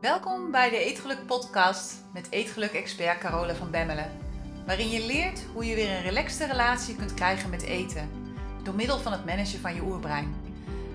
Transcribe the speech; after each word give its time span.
Welkom 0.00 0.50
bij 0.50 0.70
de 0.70 0.76
Eetgeluk 0.76 1.26
podcast 1.26 2.04
met 2.12 2.30
Eetgeluk-expert 2.30 3.18
Carola 3.18 3.54
van 3.54 3.70
Bemmelen. 3.70 4.10
Waarin 4.66 4.88
je 4.88 5.06
leert 5.06 5.44
hoe 5.44 5.64
je 5.64 5.74
weer 5.74 5.90
een 5.90 6.02
relaxte 6.02 6.46
relatie 6.46 6.96
kunt 6.96 7.14
krijgen 7.14 7.50
met 7.50 7.62
eten. 7.62 8.10
Door 8.62 8.74
middel 8.74 8.98
van 8.98 9.12
het 9.12 9.24
managen 9.24 9.60
van 9.60 9.74
je 9.74 9.82
oerbrein. 9.82 10.34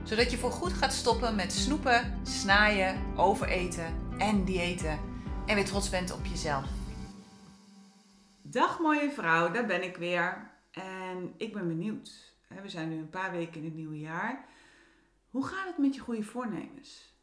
Zodat 0.03 0.31
je 0.31 0.37
voorgoed 0.37 0.73
gaat 0.73 0.93
stoppen 0.93 1.35
met 1.35 1.53
snoepen, 1.53 2.19
snaaien, 2.23 3.17
overeten 3.17 4.17
en 4.17 4.45
diëten. 4.45 4.99
En 5.45 5.55
weer 5.55 5.65
trots 5.65 5.89
bent 5.89 6.13
op 6.13 6.25
jezelf. 6.25 6.65
Dag 8.41 8.79
mooie 8.79 9.11
vrouw, 9.11 9.51
daar 9.51 9.65
ben 9.65 9.83
ik 9.83 9.97
weer. 9.97 10.51
En 10.71 11.33
ik 11.37 11.53
ben 11.53 11.67
benieuwd. 11.67 12.33
We 12.61 12.69
zijn 12.69 12.89
nu 12.89 12.97
een 12.97 13.09
paar 13.09 13.31
weken 13.31 13.59
in 13.59 13.65
het 13.65 13.75
nieuwe 13.75 13.99
jaar. 13.99 14.45
Hoe 15.29 15.45
gaat 15.45 15.67
het 15.67 15.77
met 15.77 15.95
je 15.95 16.01
goede 16.01 16.23
voornemens? 16.23 17.14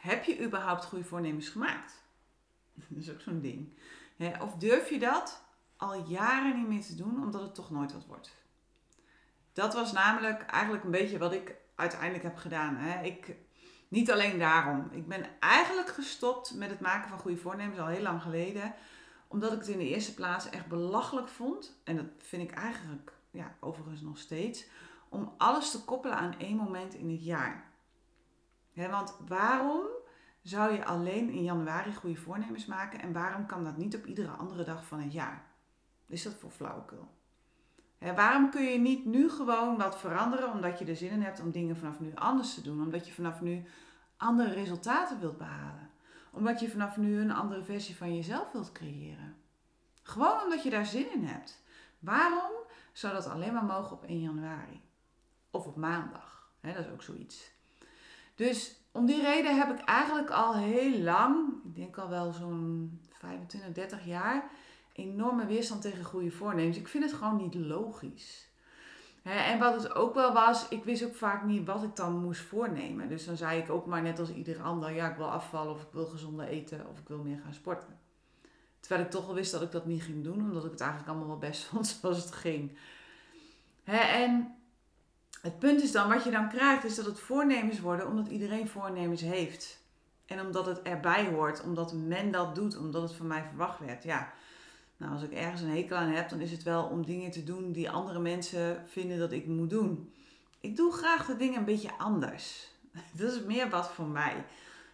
Heb 0.00 0.24
je 0.24 0.44
überhaupt 0.44 0.84
goede 0.84 1.04
voornemens 1.04 1.48
gemaakt? 1.48 2.02
Dat 2.88 2.98
is 2.98 3.10
ook 3.10 3.20
zo'n 3.20 3.40
ding. 3.40 3.72
Of 4.40 4.54
durf 4.54 4.90
je 4.90 4.98
dat 4.98 5.42
al 5.76 5.94
jaren 6.08 6.56
niet 6.56 6.68
meer 6.68 6.82
te 6.82 6.94
doen, 6.94 7.22
omdat 7.22 7.42
het 7.42 7.54
toch 7.54 7.70
nooit 7.70 7.92
wat 7.92 8.06
wordt? 8.06 8.36
Dat 9.52 9.74
was 9.74 9.92
namelijk 9.92 10.42
eigenlijk 10.42 10.84
een 10.84 10.90
beetje 10.90 11.18
wat 11.18 11.32
ik 11.32 11.54
uiteindelijk 11.74 12.22
heb 12.22 12.36
gedaan. 12.36 13.04
Ik, 13.04 13.36
niet 13.88 14.10
alleen 14.10 14.38
daarom. 14.38 14.88
Ik 14.90 15.08
ben 15.08 15.26
eigenlijk 15.40 15.88
gestopt 15.88 16.54
met 16.54 16.70
het 16.70 16.80
maken 16.80 17.08
van 17.08 17.18
goede 17.18 17.36
voornemens 17.36 17.78
al 17.78 17.86
heel 17.86 18.02
lang 18.02 18.22
geleden. 18.22 18.74
Omdat 19.28 19.52
ik 19.52 19.58
het 19.58 19.68
in 19.68 19.78
de 19.78 19.88
eerste 19.88 20.14
plaats 20.14 20.50
echt 20.50 20.66
belachelijk 20.66 21.28
vond. 21.28 21.80
En 21.84 21.96
dat 21.96 22.06
vind 22.18 22.42
ik 22.42 22.50
eigenlijk 22.50 23.12
ja, 23.30 23.56
overigens 23.60 24.00
nog 24.00 24.18
steeds. 24.18 24.66
Om 25.08 25.34
alles 25.38 25.70
te 25.70 25.84
koppelen 25.84 26.16
aan 26.16 26.38
één 26.38 26.56
moment 26.56 26.94
in 26.94 27.10
het 27.10 27.24
jaar 27.24 27.69
want 28.74 29.16
waarom 29.28 29.86
zou 30.42 30.72
je 30.72 30.84
alleen 30.84 31.30
in 31.30 31.42
januari 31.42 31.94
goede 31.94 32.20
voornemens 32.20 32.66
maken 32.66 33.00
en 33.00 33.12
waarom 33.12 33.46
kan 33.46 33.64
dat 33.64 33.76
niet 33.76 33.96
op 33.96 34.06
iedere 34.06 34.30
andere 34.30 34.64
dag 34.64 34.86
van 34.86 35.00
het 35.00 35.12
jaar? 35.12 35.44
Is 36.06 36.22
dat 36.22 36.34
voor 36.34 36.50
flauwekul? 36.50 37.18
waarom 38.14 38.50
kun 38.50 38.62
je 38.62 38.78
niet 38.78 39.04
nu 39.04 39.30
gewoon 39.30 39.76
wat 39.76 39.98
veranderen 39.98 40.52
omdat 40.52 40.78
je 40.78 40.84
er 40.84 40.96
zin 40.96 41.10
in 41.10 41.22
hebt 41.22 41.40
om 41.40 41.50
dingen 41.50 41.76
vanaf 41.76 42.00
nu 42.00 42.14
anders 42.14 42.54
te 42.54 42.62
doen? 42.62 42.82
Omdat 42.82 43.06
je 43.06 43.12
vanaf 43.12 43.40
nu 43.40 43.64
andere 44.16 44.52
resultaten 44.52 45.20
wilt 45.20 45.38
behalen? 45.38 45.90
Omdat 46.32 46.60
je 46.60 46.70
vanaf 46.70 46.96
nu 46.96 47.20
een 47.20 47.32
andere 47.32 47.62
versie 47.62 47.96
van 47.96 48.16
jezelf 48.16 48.52
wilt 48.52 48.72
creëren? 48.72 49.36
Gewoon 50.02 50.42
omdat 50.42 50.62
je 50.62 50.70
daar 50.70 50.86
zin 50.86 51.12
in 51.12 51.24
hebt. 51.24 51.62
Waarom 51.98 52.52
zou 52.92 53.14
dat 53.14 53.26
alleen 53.26 53.52
maar 53.52 53.64
mogen 53.64 53.96
op 53.96 54.04
1 54.04 54.20
januari? 54.20 54.82
Of 55.50 55.66
op 55.66 55.76
maandag? 55.76 56.50
dat 56.60 56.78
is 56.78 56.90
ook 56.90 57.02
zoiets. 57.02 57.52
Dus 58.40 58.74
om 58.92 59.06
die 59.06 59.22
reden 59.22 59.58
heb 59.58 59.78
ik 59.78 59.84
eigenlijk 59.84 60.30
al 60.30 60.54
heel 60.54 60.98
lang, 60.98 61.48
ik 61.64 61.74
denk 61.74 61.98
al 61.98 62.08
wel 62.08 62.32
zo'n 62.32 63.00
25, 63.12 63.72
30 63.72 64.04
jaar, 64.04 64.50
enorme 64.92 65.46
weerstand 65.46 65.82
tegen 65.82 66.04
goede 66.04 66.30
voornemens. 66.30 66.76
Ik 66.76 66.88
vind 66.88 67.04
het 67.04 67.12
gewoon 67.12 67.36
niet 67.36 67.54
logisch. 67.54 68.48
en 69.22 69.58
wat 69.58 69.82
het 69.82 69.94
ook 69.94 70.14
wel 70.14 70.32
was, 70.32 70.68
ik 70.68 70.84
wist 70.84 71.04
ook 71.04 71.14
vaak 71.14 71.44
niet 71.44 71.66
wat 71.66 71.82
ik 71.82 71.96
dan 71.96 72.22
moest 72.22 72.40
voornemen. 72.40 73.08
Dus 73.08 73.24
dan 73.24 73.36
zei 73.36 73.60
ik 73.60 73.70
ook 73.70 73.86
maar 73.86 74.02
net 74.02 74.18
als 74.18 74.32
ieder 74.32 74.62
ander, 74.62 74.90
ja 74.90 75.10
ik 75.10 75.16
wil 75.16 75.30
afvallen 75.30 75.74
of 75.74 75.82
ik 75.82 75.92
wil 75.92 76.06
gezonder 76.06 76.46
eten 76.46 76.86
of 76.90 76.98
ik 76.98 77.08
wil 77.08 77.22
meer 77.22 77.40
gaan 77.44 77.54
sporten. 77.54 77.98
Terwijl 78.80 79.04
ik 79.04 79.10
toch 79.10 79.26
wel 79.26 79.34
wist 79.34 79.52
dat 79.52 79.62
ik 79.62 79.70
dat 79.70 79.86
niet 79.86 80.02
ging 80.02 80.24
doen, 80.24 80.40
omdat 80.40 80.64
ik 80.64 80.70
het 80.70 80.80
eigenlijk 80.80 81.10
allemaal 81.10 81.28
wel 81.28 81.50
best 81.50 81.64
vond 81.68 81.86
zoals 81.86 82.24
het 82.24 82.32
ging. 82.32 82.76
en 83.84 84.59
het 85.40 85.58
punt 85.58 85.82
is 85.82 85.92
dan, 85.92 86.08
wat 86.08 86.24
je 86.24 86.30
dan 86.30 86.48
krijgt, 86.48 86.84
is 86.84 86.94
dat 86.94 87.06
het 87.06 87.20
voornemens 87.20 87.80
worden 87.80 88.06
omdat 88.06 88.26
iedereen 88.26 88.68
voornemens 88.68 89.20
heeft. 89.20 89.78
En 90.26 90.40
omdat 90.40 90.66
het 90.66 90.82
erbij 90.82 91.26
hoort, 91.26 91.62
omdat 91.62 91.92
men 91.92 92.30
dat 92.30 92.54
doet, 92.54 92.78
omdat 92.78 93.02
het 93.02 93.14
van 93.14 93.26
mij 93.26 93.44
verwacht 93.48 93.78
werd. 93.78 94.02
Ja, 94.02 94.32
nou 94.96 95.12
als 95.12 95.22
ik 95.22 95.32
ergens 95.32 95.60
een 95.60 95.76
hekel 95.76 95.96
aan 95.96 96.12
heb, 96.12 96.28
dan 96.28 96.40
is 96.40 96.50
het 96.50 96.62
wel 96.62 96.84
om 96.84 97.06
dingen 97.06 97.30
te 97.30 97.44
doen 97.44 97.72
die 97.72 97.90
andere 97.90 98.18
mensen 98.18 98.84
vinden 98.86 99.18
dat 99.18 99.32
ik 99.32 99.46
moet 99.46 99.70
doen. 99.70 100.12
Ik 100.60 100.76
doe 100.76 100.92
graag 100.92 101.26
de 101.26 101.36
dingen 101.36 101.58
een 101.58 101.64
beetje 101.64 101.98
anders. 101.98 102.68
Dat 103.16 103.32
is 103.32 103.42
meer 103.42 103.70
wat 103.70 103.90
voor 103.90 104.06
mij. 104.06 104.44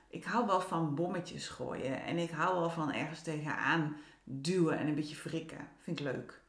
Ik 0.09 0.25
hou 0.25 0.47
wel 0.47 0.61
van 0.61 0.95
bommetjes 0.95 1.49
gooien 1.49 2.03
en 2.03 2.19
ik 2.19 2.31
hou 2.31 2.59
wel 2.59 2.71
van 2.71 2.93
ergens 2.93 3.23
tegenaan 3.23 3.97
duwen 4.25 4.79
en 4.79 4.87
een 4.87 4.95
beetje 4.95 5.17
frikken. 5.17 5.69
Vind 5.79 6.01
ik 6.01 6.07
leuk. 6.07 6.41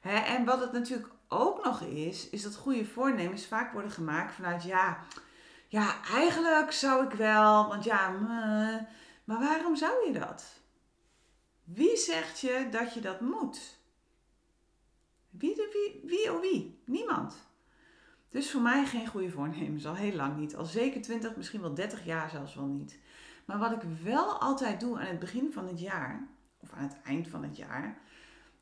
en 0.00 0.44
wat 0.44 0.60
het 0.60 0.72
natuurlijk 0.72 1.08
ook 1.28 1.64
nog 1.64 1.80
is, 1.80 2.30
is 2.30 2.42
dat 2.42 2.56
goede 2.56 2.84
voornemens 2.86 3.46
vaak 3.46 3.72
worden 3.72 3.90
gemaakt 3.90 4.34
vanuit 4.34 4.62
ja, 4.62 5.04
ja, 5.68 6.02
eigenlijk 6.04 6.72
zou 6.72 7.04
ik 7.04 7.12
wel, 7.12 7.68
want 7.68 7.84
ja, 7.84 8.10
maar 9.24 9.40
waarom 9.40 9.76
zou 9.76 10.06
je 10.06 10.18
dat? 10.18 10.44
Wie 11.64 11.96
zegt 11.96 12.40
je 12.40 12.68
dat 12.70 12.94
je 12.94 13.00
dat 13.00 13.20
moet? 13.20 13.76
Wie, 15.30 15.54
wie, 15.54 16.00
wie 16.04 16.32
of 16.32 16.40
wie? 16.40 16.82
Niemand. 16.84 17.36
Dus 18.30 18.50
voor 18.50 18.60
mij 18.60 18.86
geen 18.86 19.06
goede 19.06 19.30
voornemens, 19.30 19.86
al 19.86 19.94
heel 19.94 20.14
lang 20.14 20.36
niet. 20.36 20.56
Al 20.56 20.64
zeker 20.64 21.02
20, 21.02 21.36
misschien 21.36 21.60
wel 21.60 21.74
30 21.74 22.04
jaar 22.04 22.30
zelfs 22.30 22.54
wel 22.54 22.66
niet. 22.66 22.98
Maar 23.44 23.58
wat 23.58 23.72
ik 23.72 23.82
wel 24.02 24.40
altijd 24.40 24.80
doe 24.80 24.98
aan 24.98 25.06
het 25.06 25.18
begin 25.18 25.52
van 25.52 25.66
het 25.66 25.80
jaar, 25.80 26.28
of 26.58 26.72
aan 26.72 26.82
het 26.82 26.96
eind 27.04 27.28
van 27.28 27.42
het 27.42 27.56
jaar, 27.56 27.98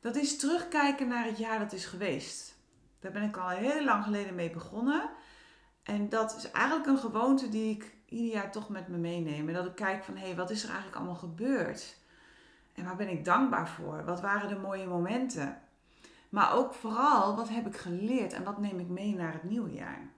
dat 0.03 0.15
is 0.15 0.37
terugkijken 0.37 1.07
naar 1.07 1.25
het 1.25 1.37
jaar 1.37 1.59
dat 1.59 1.73
is 1.73 1.85
geweest. 1.85 2.55
Daar 2.99 3.11
ben 3.11 3.23
ik 3.23 3.37
al 3.37 3.47
heel 3.47 3.83
lang 3.83 4.03
geleden 4.03 4.35
mee 4.35 4.49
begonnen. 4.49 5.09
En 5.83 6.09
dat 6.09 6.35
is 6.37 6.51
eigenlijk 6.51 6.87
een 6.87 6.97
gewoonte 6.97 7.49
die 7.49 7.75
ik 7.75 7.95
ieder 8.05 8.33
jaar 8.33 8.51
toch 8.51 8.69
met 8.69 8.87
me 8.87 8.97
meeneem. 8.97 9.47
En 9.47 9.53
dat 9.53 9.65
ik 9.65 9.75
kijk 9.75 10.03
van, 10.03 10.17
hé, 10.17 10.25
hey, 10.25 10.35
wat 10.35 10.49
is 10.49 10.63
er 10.63 10.69
eigenlijk 10.69 10.97
allemaal 10.97 11.15
gebeurd? 11.15 11.97
En 12.73 12.83
waar 12.83 12.95
ben 12.95 13.09
ik 13.09 13.25
dankbaar 13.25 13.69
voor? 13.69 14.05
Wat 14.05 14.21
waren 14.21 14.49
de 14.49 14.55
mooie 14.55 14.87
momenten? 14.87 15.61
Maar 16.29 16.53
ook 16.53 16.73
vooral, 16.73 17.35
wat 17.35 17.49
heb 17.49 17.67
ik 17.67 17.77
geleerd 17.77 18.33
en 18.33 18.43
wat 18.43 18.59
neem 18.59 18.79
ik 18.79 18.87
mee 18.87 19.15
naar 19.15 19.33
het 19.33 19.43
nieuwe 19.43 19.71
jaar? 19.71 20.11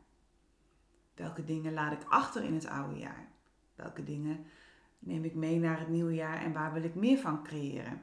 Welke 1.15 1.43
dingen 1.43 1.73
laat 1.73 1.91
ik 1.91 2.09
achter 2.09 2.43
in 2.43 2.53
het 2.53 2.67
oude 2.67 2.99
jaar? 2.99 3.27
Welke 3.75 4.03
dingen 4.03 4.45
neem 4.99 5.23
ik 5.23 5.35
mee 5.35 5.59
naar 5.59 5.79
het 5.79 5.89
nieuwe 5.89 6.13
jaar 6.13 6.41
en 6.41 6.53
waar 6.53 6.73
wil 6.73 6.83
ik 6.83 6.95
meer 6.95 7.17
van 7.17 7.43
creëren? 7.43 8.01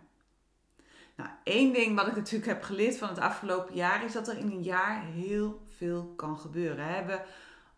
Nou, 1.17 1.31
één 1.43 1.73
ding 1.73 1.97
wat 1.97 2.07
ik 2.07 2.17
natuurlijk 2.17 2.47
heb 2.47 2.63
geleerd 2.63 2.99
van 2.99 3.09
het 3.09 3.19
afgelopen 3.19 3.75
jaar 3.75 4.05
is 4.05 4.13
dat 4.13 4.29
er 4.29 4.39
in 4.39 4.51
een 4.51 4.63
jaar 4.63 5.05
heel 5.05 5.63
veel 5.67 6.13
kan 6.17 6.39
gebeuren. 6.39 7.07
We 7.07 7.21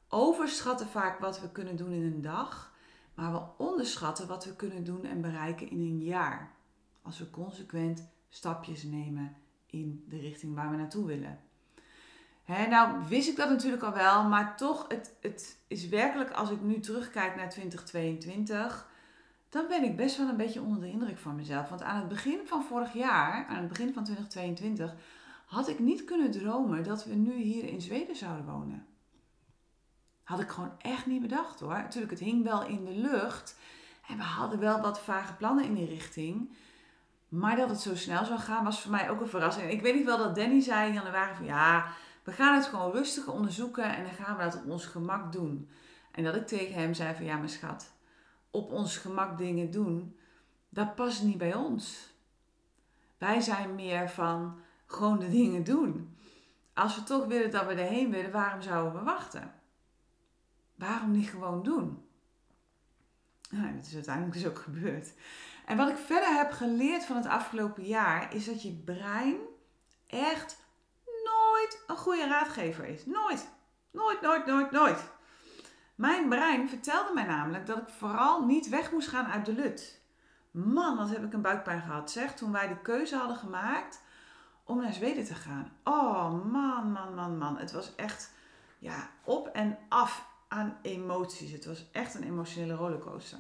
overschatten 0.09 0.89
vaak 0.89 1.19
wat 1.19 1.41
we 1.41 1.51
kunnen 1.51 1.77
doen 1.77 1.93
in 1.93 2.03
een 2.03 2.23
dag, 2.23 2.73
maar 3.15 3.33
we 3.33 3.43
onderschatten 3.57 4.27
wat 4.27 4.45
we 4.45 4.57
kunnen 4.57 4.85
doen 4.85 5.05
en 5.05 5.21
bereiken 5.21 5.71
in 5.71 5.81
een 5.81 6.03
jaar. 6.03 6.53
Als 7.03 7.19
we 7.19 7.31
consequent 7.31 8.09
stapjes 8.29 8.83
nemen 8.83 9.37
in 9.67 10.05
de 10.09 10.19
richting 10.19 10.55
waar 10.55 10.71
we 10.71 10.77
naartoe 10.77 11.07
willen. 11.07 11.41
nou 12.47 13.05
wist 13.09 13.29
ik 13.29 13.37
dat 13.37 13.49
natuurlijk 13.49 13.83
al 13.83 13.93
wel, 13.93 14.25
maar 14.25 14.57
toch, 14.57 14.85
het, 14.89 15.15
het 15.21 15.59
is 15.67 15.89
werkelijk 15.89 16.31
als 16.31 16.51
ik 16.51 16.61
nu 16.61 16.81
terugkijk 16.81 17.37
naar 17.37 17.51
2022 17.51 18.93
dan 19.55 19.67
ben 19.69 19.85
ik 19.85 19.97
best 19.97 20.17
wel 20.17 20.29
een 20.29 20.37
beetje 20.37 20.63
onder 20.63 20.81
de 20.81 20.91
indruk 20.91 21.19
van 21.19 21.37
mezelf. 21.37 21.69
Want 21.69 21.83
aan 21.83 21.97
het 21.97 22.09
begin 22.09 22.41
van 22.45 22.65
vorig 22.65 22.93
jaar, 22.93 23.47
aan 23.47 23.57
het 23.57 23.69
begin 23.69 23.93
van 23.93 24.05
2022, 24.05 24.95
had 25.47 25.69
ik 25.69 25.79
niet 25.79 26.05
kunnen 26.05 26.31
dromen 26.31 26.83
dat 26.83 27.05
we 27.05 27.15
nu 27.15 27.35
hier 27.35 27.65
in 27.65 27.81
Zweden 27.81 28.17
zouden 28.17 28.45
wonen. 28.45 28.87
Had 30.23 30.41
ik 30.41 30.49
gewoon 30.49 30.73
echt 30.79 31.07
niet 31.07 31.21
bedacht 31.21 31.61
hoor. 31.61 31.73
Natuurlijk, 31.73 32.13
het 32.13 32.21
hing 32.21 32.45
wel 32.45 32.67
in 32.67 32.85
de 32.85 32.95
lucht. 32.95 33.57
En 34.09 34.17
we 34.17 34.23
hadden 34.23 34.59
wel 34.59 34.81
wat 34.81 35.01
vage 35.01 35.35
plannen 35.35 35.65
in 35.65 35.75
die 35.75 35.89
richting. 35.89 36.57
Maar 37.29 37.57
dat 37.57 37.69
het 37.69 37.81
zo 37.81 37.97
snel 37.97 38.25
zou 38.25 38.39
gaan 38.39 38.65
was 38.65 38.81
voor 38.81 38.91
mij 38.91 39.11
ook 39.11 39.21
een 39.21 39.29
verrassing. 39.29 39.71
ik 39.71 39.83
weet 39.83 39.95
niet 39.95 40.05
wel 40.05 40.19
dat 40.19 40.35
Danny 40.35 40.61
zei 40.61 40.89
in 40.89 40.95
januari 40.95 41.35
van 41.35 41.45
ja, 41.45 41.87
we 42.23 42.33
gaan 42.33 42.55
het 42.55 42.67
gewoon 42.67 42.93
rustig 42.93 43.29
onderzoeken 43.29 43.97
en 43.97 44.05
dan 44.05 44.13
gaan 44.13 44.37
we 44.37 44.43
dat 44.43 44.57
op 44.57 44.71
ons 44.71 44.87
gemak 44.87 45.33
doen. 45.33 45.69
En 46.13 46.25
dat 46.25 46.35
ik 46.35 46.47
tegen 46.47 46.75
hem 46.75 46.95
zei 46.95 47.15
van 47.15 47.25
ja, 47.25 47.37
mijn 47.37 47.49
schat, 47.49 47.94
op 48.55 48.73
ons 48.73 48.97
gemak 48.97 49.39
dingen 49.39 49.71
doen, 49.71 50.19
dat 50.69 50.95
past 50.95 51.23
niet 51.23 51.39
bij 51.39 51.55
ons. 51.55 52.13
Wij 53.19 53.41
zijn 53.41 53.75
meer 53.75 54.11
van 54.11 54.61
gewoon 54.87 55.19
de 55.19 55.31
dingen 55.31 55.65
doen. 55.65 56.17
Als 56.75 56.97
we 56.97 57.03
toch 57.03 57.27
willen 57.27 57.51
dat 57.51 57.67
we 57.67 57.73
erheen 57.73 58.11
willen, 58.11 58.31
waarom 58.31 58.63
zouden 58.63 58.93
we 58.93 59.05
wachten? 59.05 59.55
Waarom 60.75 61.11
niet 61.11 61.29
gewoon 61.29 61.63
doen? 61.63 62.09
Nou, 63.51 63.75
dat 63.75 63.87
is 63.87 63.95
uiteindelijk 63.95 64.35
dus 64.35 64.47
ook 64.47 64.59
gebeurd. 64.59 65.13
En 65.67 65.77
wat 65.77 65.89
ik 65.89 65.97
verder 65.97 66.37
heb 66.37 66.53
geleerd 66.53 67.05
van 67.05 67.17
het 67.17 67.27
afgelopen 67.27 67.85
jaar, 67.85 68.35
is 68.35 68.45
dat 68.45 68.63
je 68.63 68.73
brein 68.73 69.37
echt 70.07 70.57
nooit 71.05 71.83
een 71.87 71.97
goede 71.97 72.27
raadgever 72.27 72.85
is. 72.85 73.07
Nooit. 73.07 73.49
Nooit, 73.91 74.21
nooit, 74.21 74.47
nooit, 74.47 74.71
nooit. 74.71 75.13
Mijn 75.95 76.29
brein 76.29 76.69
vertelde 76.69 77.13
mij 77.15 77.25
namelijk 77.25 77.67
dat 77.67 77.79
ik 77.79 77.89
vooral 77.89 78.45
niet 78.45 78.69
weg 78.69 78.93
moest 78.93 79.09
gaan 79.09 79.27
uit 79.27 79.47
de 79.47 79.53
lut. 79.53 80.01
Man, 80.51 80.97
wat 80.97 81.11
heb 81.11 81.25
ik 81.25 81.33
een 81.33 81.43
buikpijn 81.43 81.83
gehad, 81.83 82.11
zeg, 82.11 82.35
toen 82.35 82.53
wij 82.53 82.69
de 82.69 82.81
keuze 82.83 83.17
hadden 83.17 83.37
gemaakt 83.37 84.01
om 84.65 84.81
naar 84.81 84.93
Zweden 84.93 85.25
te 85.25 85.35
gaan. 85.35 85.73
Oh, 85.85 86.45
man, 86.45 86.93
man, 86.93 87.15
man, 87.15 87.39
man. 87.39 87.59
Het 87.59 87.73
was 87.73 87.95
echt, 87.95 88.33
ja, 88.79 89.11
op 89.25 89.47
en 89.47 89.79
af 89.89 90.27
aan 90.49 90.77
emoties. 90.83 91.53
Het 91.53 91.65
was 91.65 91.91
echt 91.93 92.15
een 92.15 92.25
emotionele 92.25 92.75
rollercoaster. 92.75 93.39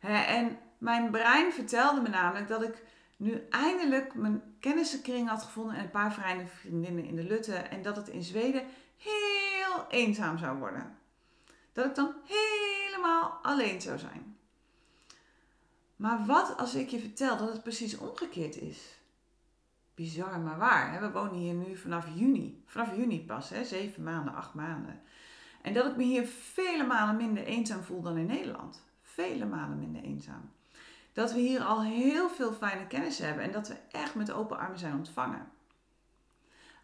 en 0.00 0.58
mijn 0.78 1.10
brein 1.10 1.52
vertelde 1.52 2.00
me 2.00 2.08
namelijk 2.08 2.48
dat 2.48 2.62
ik 2.62 2.82
nu 3.16 3.46
eindelijk 3.50 4.14
mijn 4.14 4.42
kennissenkring 4.60 5.28
had 5.28 5.42
gevonden 5.42 5.76
en 5.76 5.82
een 5.82 5.90
paar 5.90 6.12
vrienden 6.12 6.48
vriendinnen 6.48 7.04
in 7.04 7.16
de 7.16 7.24
Lutte. 7.24 7.54
En 7.54 7.82
dat 7.82 7.96
het 7.96 8.08
in 8.08 8.22
Zweden 8.22 8.62
heel 8.96 9.86
eenzaam 9.88 10.38
zou 10.38 10.58
worden. 10.58 11.00
Dat 11.72 11.86
ik 11.86 11.94
dan 11.94 12.14
helemaal 12.24 13.38
alleen 13.42 13.80
zou 13.80 13.98
zijn. 13.98 14.36
Maar 15.96 16.26
wat 16.26 16.56
als 16.56 16.74
ik 16.74 16.88
je 16.88 16.98
vertel 16.98 17.36
dat 17.36 17.52
het 17.52 17.62
precies 17.62 17.98
omgekeerd 17.98 18.56
is? 18.56 18.98
Bizar, 19.94 20.40
maar 20.40 20.58
waar. 20.58 21.00
We 21.00 21.10
wonen 21.10 21.34
hier 21.34 21.54
nu 21.54 21.76
vanaf 21.76 22.06
juni. 22.14 22.62
Vanaf 22.66 22.96
juni 22.96 23.24
pas, 23.24 23.48
hè? 23.48 23.64
zeven 23.64 24.02
maanden, 24.02 24.34
acht 24.34 24.54
maanden. 24.54 25.00
En 25.62 25.74
dat 25.74 25.86
ik 25.86 25.96
me 25.96 26.02
hier 26.02 26.26
vele 26.26 26.84
malen 26.84 27.16
minder 27.16 27.44
eenzaam 27.44 27.82
voel 27.82 28.02
dan 28.02 28.16
in 28.16 28.26
Nederland. 28.26 28.82
Vele 29.02 29.44
malen 29.44 29.78
minder 29.78 30.02
eenzaam. 30.02 30.50
Dat 31.12 31.32
we 31.32 31.40
hier 31.40 31.60
al 31.60 31.82
heel 31.82 32.28
veel 32.28 32.52
fijne 32.52 32.86
kennis 32.86 33.18
hebben 33.18 33.44
en 33.44 33.52
dat 33.52 33.68
we 33.68 33.76
echt 33.90 34.14
met 34.14 34.32
open 34.32 34.58
armen 34.58 34.78
zijn 34.78 34.94
ontvangen. 34.94 35.50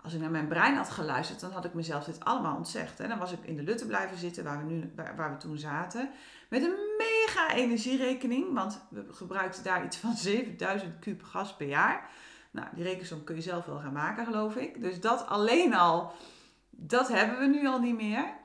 Als 0.03 0.15
ik 0.15 0.21
naar 0.21 0.31
mijn 0.31 0.49
brein 0.49 0.77
had 0.77 0.91
geluisterd, 0.91 1.41
dan 1.41 1.51
had 1.51 1.65
ik 1.65 1.75
mezelf 1.75 2.05
dit 2.05 2.25
allemaal 2.25 2.57
ontzegd. 2.57 3.01
En 3.01 3.09
dan 3.09 3.19
was 3.19 3.33
ik 3.33 3.39
in 3.43 3.57
de 3.57 3.63
Lutte 3.63 3.87
blijven 3.87 4.19
zitten 4.19 4.45
waar 4.45 4.59
we, 4.59 4.73
nu, 4.73 4.93
waar 5.17 5.31
we 5.31 5.37
toen 5.37 5.59
zaten. 5.59 6.11
Met 6.49 6.63
een 6.63 6.77
mega 6.99 7.55
energierekening, 7.55 8.55
want 8.55 8.81
we 8.91 9.05
gebruikten 9.11 9.65
daar 9.65 9.85
iets 9.85 9.97
van 9.97 10.17
7000 10.33 10.99
kub 10.99 11.23
gas 11.23 11.57
per 11.57 11.69
jaar. 11.69 12.11
Nou, 12.51 12.67
die 12.75 12.85
rekensom 12.85 13.25
kun 13.25 13.35
je 13.35 13.43
zelf 13.43 13.65
wel 13.65 13.79
gaan 13.79 13.93
maken, 13.93 14.25
geloof 14.25 14.57
ik. 14.57 14.81
Dus 14.81 15.01
dat 15.01 15.27
alleen 15.27 15.75
al, 15.75 16.13
dat 16.71 17.09
hebben 17.09 17.39
we 17.39 17.47
nu 17.47 17.67
al 17.67 17.81
niet 17.81 17.97
meer. 17.97 18.37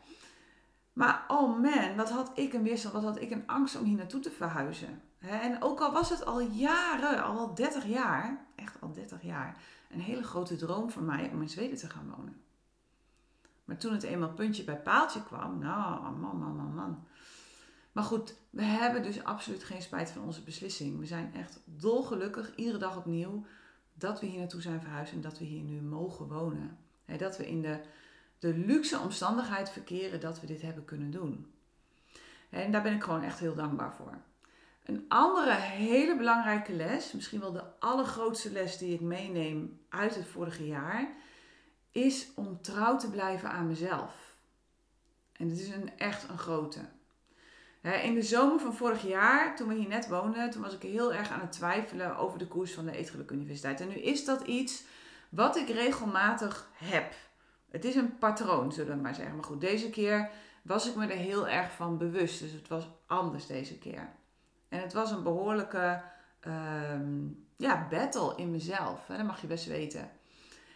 Maar 0.94 1.24
oh 1.28 1.60
man, 1.60 1.96
wat 1.96 2.10
had 2.10 2.32
ik 2.34 2.54
een 2.54 2.64
wissel, 2.64 2.92
wat 2.92 3.04
had 3.04 3.22
ik 3.22 3.32
een 3.32 3.48
angst 3.48 3.80
om 3.80 3.84
hier 3.84 3.98
naartoe 3.98 4.20
te 4.20 4.32
verhuizen. 4.32 5.02
En 5.20 5.62
ook 5.62 5.80
al 5.80 5.92
was 5.92 6.10
het 6.10 6.26
al 6.26 6.40
jaren, 6.40 7.24
al 7.24 7.36
wel 7.36 7.54
30 7.54 7.86
jaar, 7.86 8.46
echt 8.56 8.82
al 8.82 8.92
30 8.92 9.22
jaar, 9.22 9.58
een 9.94 10.02
hele 10.02 10.24
grote 10.24 10.56
droom 10.56 10.92
voor 10.92 11.04
mij 11.04 11.30
om 11.30 11.42
in 11.42 11.50
Zweden 11.50 11.78
te 11.78 11.90
gaan 11.90 12.14
wonen. 12.18 12.42
Maar 13.66 13.78
toen 13.78 13.94
het 13.94 14.04
eenmaal 14.04 14.34
puntje 14.34 14.64
bij 14.64 14.82
paaltje 14.82 15.24
kwam, 15.24 15.60
nou, 15.60 16.16
man, 16.16 16.38
man, 16.38 16.56
man, 16.56 16.74
man. 16.74 17.08
Maar 17.92 18.04
goed, 18.04 18.36
we 18.50 18.64
hebben 18.64 19.04
dus 19.04 19.24
absoluut 19.24 19.64
geen 19.64 19.82
spijt 19.82 20.12
van 20.12 20.24
onze 20.24 20.44
beslissing. 20.44 21.00
We 21.00 21.06
zijn 21.06 21.34
echt 21.34 21.60
dolgelukkig, 21.66 22.56
iedere 22.56 22.78
dag 22.78 22.98
opnieuw, 22.98 23.46
dat 23.94 24.20
we 24.20 24.26
hier 24.26 24.40
naartoe 24.40 24.62
zijn 24.62 24.82
verhuisd 24.82 25.14
en 25.14 25.22
dat 25.22 25.40
we 25.40 25.46
hier 25.46 25.64
nu 25.64 25.82
mogen 25.82 26.28
wonen. 26.28 26.78
Dat 27.18 27.38
we 27.38 27.48
in 27.48 27.62
de, 27.62 27.80
de 28.40 28.54
luxe 28.54 29.00
omstandigheid 29.00 29.70
verkeren 29.70 30.20
dat 30.20 30.40
we 30.40 30.48
dit 30.48 30.62
hebben 30.62 30.86
kunnen 30.86 31.12
doen. 31.12 31.52
En 32.50 32.72
daar 32.72 32.84
ben 32.84 32.94
ik 32.94 33.04
gewoon 33.04 33.24
echt 33.24 33.40
heel 33.40 33.56
dankbaar 33.56 33.94
voor. 33.94 34.18
Een 34.84 35.06
andere 35.08 35.54
hele 35.54 36.18
belangrijke 36.18 36.74
les, 36.74 37.12
misschien 37.12 37.40
wel 37.40 37.52
de 37.52 37.80
allergrootste 37.80 38.52
les 38.52 38.78
die 38.78 38.94
ik 38.94 39.02
meeneem 39.02 39.80
uit 39.90 40.16
het 40.16 40.28
vorige 40.28 40.68
jaar, 40.68 41.14
is 41.92 42.28
om 42.36 42.62
trouw 42.62 42.98
te 42.98 43.10
blijven 43.10 43.50
aan 43.50 43.68
mezelf. 43.68 44.36
En 45.34 45.48
dit 45.48 45.60
is 45.60 45.70
een, 45.70 45.98
echt 45.98 46.30
een 46.30 46.38
grote. 46.38 46.80
In 47.82 48.14
de 48.14 48.22
zomer 48.22 48.60
van 48.60 48.74
vorig 48.76 49.02
jaar, 49.02 49.56
toen 49.56 49.68
we 49.68 49.74
hier 49.74 49.88
net 49.88 50.08
woonden, 50.08 50.50
toen 50.50 50.62
was 50.62 50.74
ik 50.74 50.82
heel 50.82 51.14
erg 51.14 51.30
aan 51.30 51.40
het 51.40 51.52
twijfelen 51.52 52.18
over 52.18 52.40
de 52.40 52.48
koers 52.48 52.74
van 52.74 52.86
de 52.86 52.98
Eetgeluk 52.98 53.32
Universiteit. 53.32 53.82
En 53.82 53.88
nu 53.88 53.96
is 53.96 54.26
dat 54.26 54.42
iets 54.42 54.84
wat 55.30 55.56
ik 55.56 55.70
regelmatig 55.70 56.70
heb. 56.74 57.14
Het 57.70 57.86
is 57.86 57.96
een 57.96 58.18
patroon, 58.18 58.72
zullen 58.72 58.96
we 58.96 59.02
maar 59.02 59.16
zeggen. 59.16 59.36
Maar 59.36 59.44
goed, 59.44 59.62
deze 59.62 59.90
keer 59.90 60.30
was 60.62 60.90
ik 60.90 60.96
me 60.96 61.08
er 61.08 61.18
heel 61.18 61.48
erg 61.48 61.72
van 61.72 61.98
bewust. 61.98 62.40
Dus 62.40 62.52
het 62.52 62.68
was 62.68 62.88
anders 63.08 63.48
deze 63.48 63.78
keer. 63.78 64.10
En 64.74 64.80
het 64.80 64.94
was 64.94 65.12
een 65.12 65.24
behoorlijke 65.24 66.02
ehm, 66.40 67.28
ja, 67.58 67.88
battle 67.90 68.34
in 68.36 68.52
mezelf. 68.52 69.08
Hè? 69.08 69.18
Dat 69.18 69.26
mag 69.26 69.42
je 69.42 69.48
best 69.48 69.66
weten. 69.66 70.10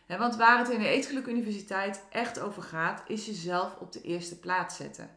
want 0.08 0.36
waar 0.36 0.58
het 0.58 0.70
in 0.70 0.80
de 0.80 0.88
Eetgeluk 0.88 1.26
Universiteit 1.26 2.04
echt 2.10 2.40
over 2.40 2.64
gaat, 2.64 3.04
is 3.08 3.26
jezelf 3.26 3.76
op 3.76 3.92
de 3.92 4.02
eerste 4.02 4.40
plaats 4.40 4.76
zetten. 4.76 5.10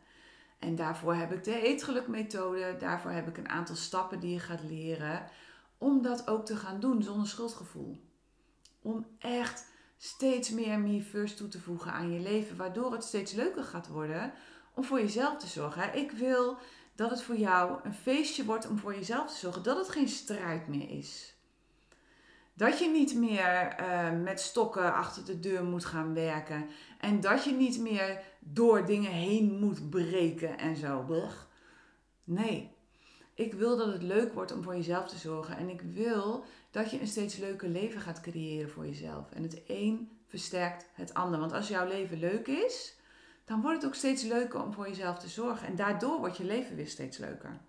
En 0.58 0.76
daarvoor 0.76 1.14
heb 1.14 1.32
ik 1.32 1.44
de 1.44 1.60
eetgelukmethode. 1.60 2.76
Daarvoor 2.78 3.10
heb 3.10 3.28
ik 3.28 3.36
een 3.36 3.48
aantal 3.48 3.76
stappen 3.76 4.20
die 4.20 4.32
je 4.32 4.38
gaat 4.38 4.62
leren. 4.62 5.24
Om 5.78 6.02
dat 6.02 6.28
ook 6.28 6.46
te 6.46 6.56
gaan 6.56 6.80
doen 6.80 7.02
zonder 7.02 7.28
schuldgevoel. 7.28 8.04
Om 8.82 9.06
echt 9.18 9.66
steeds 9.98 10.50
meer 10.50 10.78
me 10.78 11.02
first 11.02 11.36
toe 11.36 11.48
te 11.48 11.60
voegen 11.60 11.92
aan 11.92 12.12
je 12.12 12.20
leven. 12.20 12.56
Waardoor 12.56 12.92
het 12.92 13.04
steeds 13.04 13.32
leuker 13.32 13.64
gaat 13.64 13.88
worden 13.88 14.32
om 14.74 14.84
voor 14.84 15.00
jezelf 15.00 15.38
te 15.38 15.46
zorgen. 15.46 15.96
Ik 15.96 16.10
wil 16.10 16.58
dat 17.00 17.10
het 17.10 17.22
voor 17.22 17.36
jou 17.36 17.80
een 17.82 17.94
feestje 17.94 18.44
wordt 18.44 18.68
om 18.68 18.78
voor 18.78 18.94
jezelf 18.94 19.30
te 19.30 19.38
zorgen. 19.38 19.62
Dat 19.62 19.76
het 19.76 19.88
geen 19.88 20.08
strijd 20.08 20.68
meer 20.68 20.90
is. 20.90 21.34
Dat 22.54 22.78
je 22.78 22.88
niet 22.88 23.14
meer 23.14 23.66
eh, 23.66 24.10
met 24.22 24.40
stokken 24.40 24.94
achter 24.94 25.24
de 25.24 25.40
deur 25.40 25.64
moet 25.64 25.84
gaan 25.84 26.14
werken. 26.14 26.66
En 26.98 27.20
dat 27.20 27.44
je 27.44 27.52
niet 27.52 27.80
meer 27.80 28.22
door 28.38 28.86
dingen 28.86 29.10
heen 29.10 29.58
moet 29.58 29.90
breken 29.90 30.58
en 30.58 30.76
zo. 30.76 31.20
Nee. 32.24 32.70
Ik 33.34 33.54
wil 33.54 33.76
dat 33.76 33.92
het 33.92 34.02
leuk 34.02 34.32
wordt 34.32 34.52
om 34.52 34.62
voor 34.62 34.76
jezelf 34.76 35.08
te 35.08 35.18
zorgen. 35.18 35.56
En 35.56 35.68
ik 35.68 35.80
wil 35.80 36.44
dat 36.70 36.90
je 36.90 37.00
een 37.00 37.06
steeds 37.06 37.36
leuker 37.36 37.68
leven 37.68 38.00
gaat 38.00 38.20
creëren 38.20 38.70
voor 38.70 38.86
jezelf. 38.86 39.30
En 39.30 39.42
het 39.42 39.62
een 39.66 40.10
versterkt 40.26 40.88
het 40.94 41.14
ander. 41.14 41.40
Want 41.40 41.52
als 41.52 41.68
jouw 41.68 41.88
leven 41.88 42.18
leuk 42.18 42.46
is, 42.46 42.94
dan 43.50 43.60
wordt 43.60 43.76
het 43.76 43.86
ook 43.86 43.94
steeds 43.94 44.22
leuker 44.22 44.62
om 44.62 44.72
voor 44.72 44.88
jezelf 44.88 45.18
te 45.18 45.28
zorgen. 45.28 45.66
En 45.66 45.76
daardoor 45.76 46.18
wordt 46.18 46.36
je 46.36 46.44
leven 46.44 46.76
weer 46.76 46.88
steeds 46.88 47.18
leuker. 47.18 47.60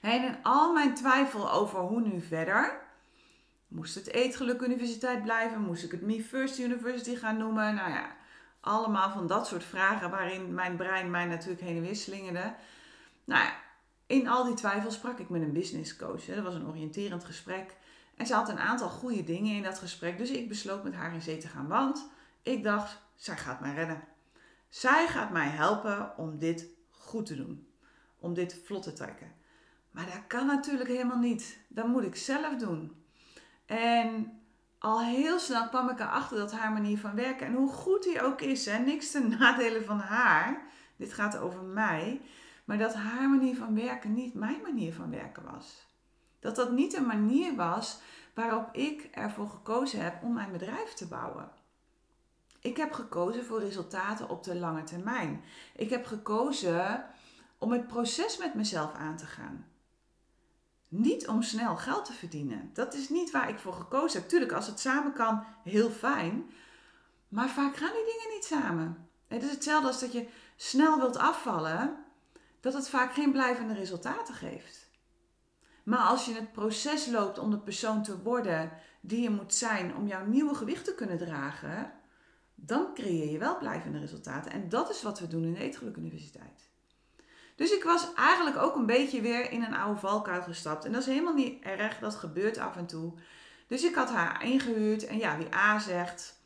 En 0.00 0.38
al 0.42 0.72
mijn 0.72 0.94
twijfel 0.94 1.52
over 1.52 1.80
hoe 1.80 2.00
nu 2.00 2.20
verder, 2.20 2.80
moest 3.68 3.94
het 3.94 4.06
Eetgeluk 4.06 4.60
Universiteit 4.60 5.22
blijven, 5.22 5.60
moest 5.60 5.84
ik 5.84 5.90
het 5.90 6.02
Me 6.02 6.22
First 6.22 6.58
University 6.58 7.16
gaan 7.16 7.36
noemen. 7.36 7.74
Nou 7.74 7.90
ja, 7.90 8.16
allemaal 8.60 9.10
van 9.10 9.26
dat 9.26 9.46
soort 9.46 9.64
vragen 9.64 10.10
waarin 10.10 10.54
mijn 10.54 10.76
brein 10.76 11.10
mij 11.10 11.26
natuurlijk 11.26 11.62
heen 11.62 11.76
en 11.76 11.82
weer 11.82 11.96
slingerde. 11.96 12.54
Nou 13.24 13.44
ja, 13.44 13.56
in 14.06 14.28
al 14.28 14.44
die 14.44 14.54
twijfels 14.54 14.94
sprak 14.94 15.18
ik 15.18 15.28
met 15.28 15.42
een 15.42 15.52
business 15.52 15.96
coach. 15.96 16.24
Dat 16.24 16.44
was 16.44 16.54
een 16.54 16.66
oriënterend 16.66 17.24
gesprek. 17.24 17.76
En 18.16 18.26
ze 18.26 18.34
had 18.34 18.48
een 18.48 18.58
aantal 18.58 18.88
goede 18.88 19.24
dingen 19.24 19.56
in 19.56 19.62
dat 19.62 19.78
gesprek. 19.78 20.18
Dus 20.18 20.30
ik 20.30 20.48
besloot 20.48 20.84
met 20.84 20.94
haar 20.94 21.14
in 21.14 21.22
zee 21.22 21.38
te 21.38 21.48
gaan. 21.48 21.68
Want 21.68 22.08
ik 22.42 22.62
dacht, 22.62 22.98
zij 23.14 23.36
gaat 23.36 23.60
mij 23.60 23.74
redden. 23.74 24.13
Zij 24.74 25.08
gaat 25.08 25.30
mij 25.30 25.48
helpen 25.48 26.16
om 26.16 26.38
dit 26.38 26.66
goed 26.90 27.26
te 27.26 27.36
doen. 27.36 27.68
Om 28.18 28.34
dit 28.34 28.60
vlot 28.64 28.82
te 28.82 28.92
trekken. 28.92 29.32
Maar 29.90 30.04
dat 30.04 30.26
kan 30.26 30.46
natuurlijk 30.46 30.88
helemaal 30.88 31.18
niet. 31.18 31.58
Dat 31.68 31.86
moet 31.86 32.02
ik 32.02 32.16
zelf 32.16 32.56
doen. 32.56 33.04
En 33.66 34.40
al 34.78 35.02
heel 35.02 35.38
snel 35.38 35.68
kwam 35.68 35.88
ik 35.90 36.00
erachter 36.00 36.36
dat 36.36 36.52
haar 36.52 36.72
manier 36.72 36.98
van 36.98 37.14
werken, 37.14 37.46
en 37.46 37.54
hoe 37.54 37.72
goed 37.72 38.02
die 38.02 38.22
ook 38.22 38.40
is, 38.40 38.66
hè, 38.66 38.78
niks 38.78 39.10
ten 39.10 39.28
nadelen 39.38 39.84
van 39.84 39.98
haar, 39.98 40.62
dit 40.96 41.12
gaat 41.12 41.36
over 41.36 41.62
mij, 41.62 42.20
maar 42.64 42.78
dat 42.78 42.94
haar 42.94 43.28
manier 43.28 43.56
van 43.56 43.74
werken 43.74 44.14
niet 44.14 44.34
mijn 44.34 44.60
manier 44.62 44.94
van 44.94 45.10
werken 45.10 45.44
was. 45.52 45.86
Dat 46.40 46.56
dat 46.56 46.72
niet 46.72 46.96
een 46.96 47.06
manier 47.06 47.54
was 47.54 48.00
waarop 48.34 48.74
ik 48.74 49.08
ervoor 49.12 49.48
gekozen 49.48 50.00
heb 50.00 50.22
om 50.22 50.32
mijn 50.32 50.52
bedrijf 50.52 50.92
te 50.92 51.08
bouwen. 51.08 51.62
Ik 52.64 52.76
heb 52.76 52.92
gekozen 52.92 53.44
voor 53.44 53.60
resultaten 53.60 54.28
op 54.28 54.44
de 54.44 54.54
lange 54.54 54.82
termijn. 54.82 55.44
Ik 55.76 55.90
heb 55.90 56.06
gekozen 56.06 57.04
om 57.58 57.72
het 57.72 57.86
proces 57.86 58.38
met 58.38 58.54
mezelf 58.54 58.94
aan 58.94 59.16
te 59.16 59.26
gaan. 59.26 59.66
Niet 60.88 61.28
om 61.28 61.42
snel 61.42 61.76
geld 61.76 62.04
te 62.04 62.12
verdienen. 62.12 62.70
Dat 62.72 62.94
is 62.94 63.08
niet 63.08 63.30
waar 63.30 63.48
ik 63.48 63.58
voor 63.58 63.72
gekozen 63.72 64.20
heb. 64.20 64.28
Tuurlijk, 64.28 64.52
als 64.52 64.66
het 64.66 64.80
samen 64.80 65.12
kan, 65.12 65.44
heel 65.64 65.90
fijn. 65.90 66.50
Maar 67.28 67.48
vaak 67.48 67.76
gaan 67.76 67.92
die 67.92 68.14
dingen 68.14 68.34
niet 68.34 68.44
samen. 68.44 69.08
Het 69.28 69.42
is 69.42 69.50
hetzelfde 69.50 69.88
als 69.88 70.00
dat 70.00 70.12
je 70.12 70.28
snel 70.56 70.98
wilt 70.98 71.16
afvallen, 71.16 72.04
dat 72.60 72.74
het 72.74 72.88
vaak 72.88 73.14
geen 73.14 73.32
blijvende 73.32 73.74
resultaten 73.74 74.34
geeft. 74.34 74.90
Maar 75.82 76.06
als 76.06 76.24
je 76.24 76.34
het 76.34 76.52
proces 76.52 77.06
loopt 77.06 77.38
om 77.38 77.50
de 77.50 77.58
persoon 77.58 78.02
te 78.02 78.22
worden 78.22 78.72
die 79.00 79.22
je 79.22 79.30
moet 79.30 79.54
zijn 79.54 79.96
om 79.96 80.06
jouw 80.06 80.26
nieuwe 80.26 80.54
gewicht 80.54 80.84
te 80.84 80.94
kunnen 80.94 81.18
dragen, 81.18 82.02
dan 82.54 82.94
creëer 82.94 83.30
je 83.30 83.38
wel 83.38 83.58
blijvende 83.58 83.98
resultaten. 83.98 84.52
En 84.52 84.68
dat 84.68 84.90
is 84.90 85.02
wat 85.02 85.20
we 85.20 85.26
doen 85.26 85.44
in 85.44 85.52
de 85.54 85.60
Eetgeluk 85.60 85.96
Universiteit. 85.96 86.68
Dus 87.56 87.72
ik 87.72 87.84
was 87.84 88.14
eigenlijk 88.14 88.56
ook 88.56 88.74
een 88.74 88.86
beetje 88.86 89.20
weer 89.20 89.50
in 89.50 89.62
een 89.62 89.74
oude 89.74 90.00
valkuil 90.00 90.42
gestapt. 90.42 90.84
En 90.84 90.92
dat 90.92 91.00
is 91.00 91.06
helemaal 91.06 91.34
niet 91.34 91.62
erg, 91.62 91.98
dat 91.98 92.14
gebeurt 92.14 92.58
af 92.58 92.76
en 92.76 92.86
toe. 92.86 93.12
Dus 93.66 93.84
ik 93.84 93.94
had 93.94 94.10
haar 94.10 94.44
ingehuurd. 94.44 95.06
En 95.06 95.18
ja, 95.18 95.38
wie 95.38 95.54
A 95.54 95.78
zegt, 95.78 96.40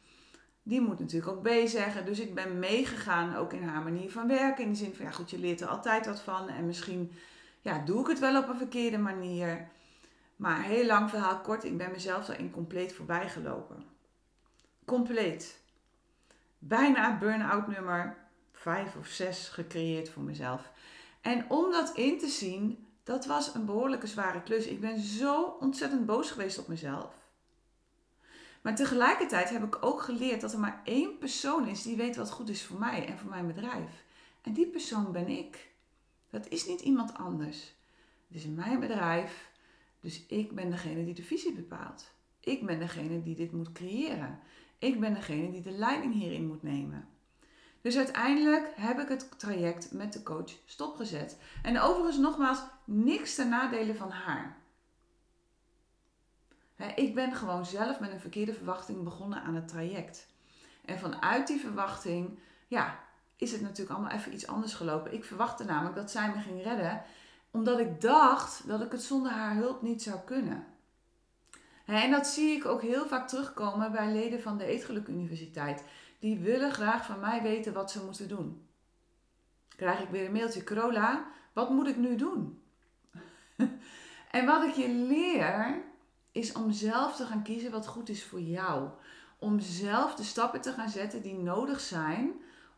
die 0.62 0.80
moet 0.80 0.98
natuurlijk 0.98 1.32
ook 1.32 1.42
B 1.42 1.48
zeggen. 1.68 2.04
Dus 2.04 2.18
ik 2.18 2.34
ben 2.34 2.58
meegegaan 2.58 3.36
ook 3.36 3.52
in 3.52 3.62
haar 3.62 3.82
manier 3.82 4.10
van 4.10 4.28
werken. 4.28 4.64
In 4.64 4.70
de 4.70 4.78
zin 4.78 4.94
van, 4.94 5.04
ja 5.04 5.10
goed, 5.10 5.30
je 5.30 5.38
leert 5.38 5.60
er 5.60 5.68
altijd 5.68 6.06
wat 6.06 6.20
van. 6.20 6.48
En 6.48 6.66
misschien 6.66 7.12
ja, 7.60 7.78
doe 7.84 8.00
ik 8.00 8.06
het 8.06 8.18
wel 8.18 8.42
op 8.42 8.48
een 8.48 8.56
verkeerde 8.56 8.98
manier. 8.98 9.68
Maar 10.36 10.62
heel 10.62 10.86
lang 10.86 11.10
verhaal 11.10 11.40
kort, 11.40 11.64
ik 11.64 11.78
ben 11.78 11.90
mezelf 11.90 12.24
daarin 12.24 12.50
compleet 12.50 12.92
voorbij 12.92 13.28
gelopen. 13.28 13.84
Compleet. 14.84 15.60
Bijna 16.58 17.18
burn-out 17.18 17.66
nummer 17.66 18.16
5 18.52 18.96
of 18.96 19.06
6 19.06 19.48
gecreëerd 19.48 20.08
voor 20.08 20.22
mezelf. 20.22 20.72
En 21.20 21.50
om 21.50 21.70
dat 21.70 21.96
in 21.96 22.18
te 22.18 22.28
zien, 22.28 22.86
dat 23.02 23.26
was 23.26 23.54
een 23.54 23.64
behoorlijke 23.64 24.06
zware 24.06 24.42
klus. 24.42 24.66
Ik 24.66 24.80
ben 24.80 24.98
zo 24.98 25.56
ontzettend 25.60 26.06
boos 26.06 26.30
geweest 26.30 26.58
op 26.58 26.68
mezelf. 26.68 27.14
Maar 28.62 28.74
tegelijkertijd 28.74 29.50
heb 29.50 29.62
ik 29.62 29.84
ook 29.84 30.02
geleerd 30.02 30.40
dat 30.40 30.52
er 30.52 30.58
maar 30.58 30.80
één 30.84 31.18
persoon 31.18 31.68
is 31.68 31.82
die 31.82 31.96
weet 31.96 32.16
wat 32.16 32.30
goed 32.30 32.48
is 32.48 32.64
voor 32.64 32.78
mij 32.78 33.06
en 33.06 33.18
voor 33.18 33.30
mijn 33.30 33.46
bedrijf. 33.46 34.04
En 34.42 34.52
die 34.52 34.66
persoon 34.66 35.12
ben 35.12 35.28
ik. 35.28 35.70
Dat 36.30 36.48
is 36.48 36.66
niet 36.66 36.80
iemand 36.80 37.14
anders. 37.14 37.74
Het 38.28 38.36
is 38.36 38.46
mijn 38.46 38.80
bedrijf, 38.80 39.50
dus 40.00 40.26
ik 40.26 40.54
ben 40.54 40.70
degene 40.70 41.04
die 41.04 41.14
de 41.14 41.22
visie 41.22 41.52
bepaalt. 41.52 42.10
Ik 42.40 42.66
ben 42.66 42.78
degene 42.78 43.22
die 43.22 43.34
dit 43.34 43.52
moet 43.52 43.72
creëren. 43.72 44.40
Ik 44.78 45.00
ben 45.00 45.14
degene 45.14 45.50
die 45.50 45.62
de 45.62 45.70
leiding 45.70 46.14
hierin 46.14 46.46
moet 46.46 46.62
nemen. 46.62 47.08
Dus 47.80 47.96
uiteindelijk 47.96 48.72
heb 48.76 48.98
ik 48.98 49.08
het 49.08 49.38
traject 49.38 49.92
met 49.92 50.12
de 50.12 50.22
coach 50.22 50.50
stopgezet. 50.64 51.38
En 51.62 51.80
overigens 51.80 52.18
nogmaals, 52.18 52.62
niks 52.84 53.34
ten 53.34 53.48
nadele 53.48 53.94
van 53.94 54.10
haar. 54.10 54.56
ik 56.94 57.14
ben 57.14 57.34
gewoon 57.34 57.66
zelf 57.66 58.00
met 58.00 58.12
een 58.12 58.20
verkeerde 58.20 58.54
verwachting 58.54 59.04
begonnen 59.04 59.42
aan 59.42 59.54
het 59.54 59.68
traject. 59.68 60.26
En 60.84 60.98
vanuit 60.98 61.46
die 61.46 61.60
verwachting, 61.60 62.38
ja, 62.66 62.98
is 63.36 63.52
het 63.52 63.60
natuurlijk 63.60 63.90
allemaal 63.90 64.16
even 64.16 64.34
iets 64.34 64.46
anders 64.46 64.74
gelopen. 64.74 65.12
Ik 65.12 65.24
verwachtte 65.24 65.64
namelijk 65.64 65.96
dat 65.96 66.10
zij 66.10 66.32
me 66.34 66.40
ging 66.40 66.62
redden, 66.62 67.02
omdat 67.50 67.78
ik 67.78 68.00
dacht 68.00 68.66
dat 68.66 68.80
ik 68.80 68.92
het 68.92 69.02
zonder 69.02 69.32
haar 69.32 69.54
hulp 69.54 69.82
niet 69.82 70.02
zou 70.02 70.18
kunnen. 70.24 70.66
En 71.88 72.10
dat 72.10 72.26
zie 72.26 72.56
ik 72.56 72.66
ook 72.66 72.82
heel 72.82 73.06
vaak 73.06 73.28
terugkomen 73.28 73.92
bij 73.92 74.12
leden 74.12 74.42
van 74.42 74.58
de 74.58 74.64
Eetgeluk 74.64 75.08
Universiteit. 75.08 75.84
Die 76.18 76.38
willen 76.38 76.72
graag 76.72 77.06
van 77.06 77.20
mij 77.20 77.42
weten 77.42 77.72
wat 77.72 77.90
ze 77.90 78.04
moeten 78.04 78.28
doen. 78.28 78.66
Krijg 79.76 80.00
ik 80.00 80.08
weer 80.08 80.26
een 80.26 80.32
mailtje, 80.32 80.64
Corolla, 80.64 81.26
wat 81.52 81.70
moet 81.70 81.86
ik 81.86 81.96
nu 81.96 82.16
doen? 82.16 82.62
en 84.30 84.46
wat 84.46 84.62
ik 84.62 84.74
je 84.74 84.88
leer, 84.88 85.82
is 86.32 86.52
om 86.52 86.72
zelf 86.72 87.16
te 87.16 87.26
gaan 87.26 87.42
kiezen 87.42 87.70
wat 87.70 87.86
goed 87.86 88.08
is 88.08 88.24
voor 88.24 88.40
jou. 88.40 88.88
Om 89.38 89.60
zelf 89.60 90.14
de 90.14 90.24
stappen 90.24 90.60
te 90.60 90.72
gaan 90.72 90.90
zetten 90.90 91.22
die 91.22 91.38
nodig 91.38 91.80
zijn 91.80 92.32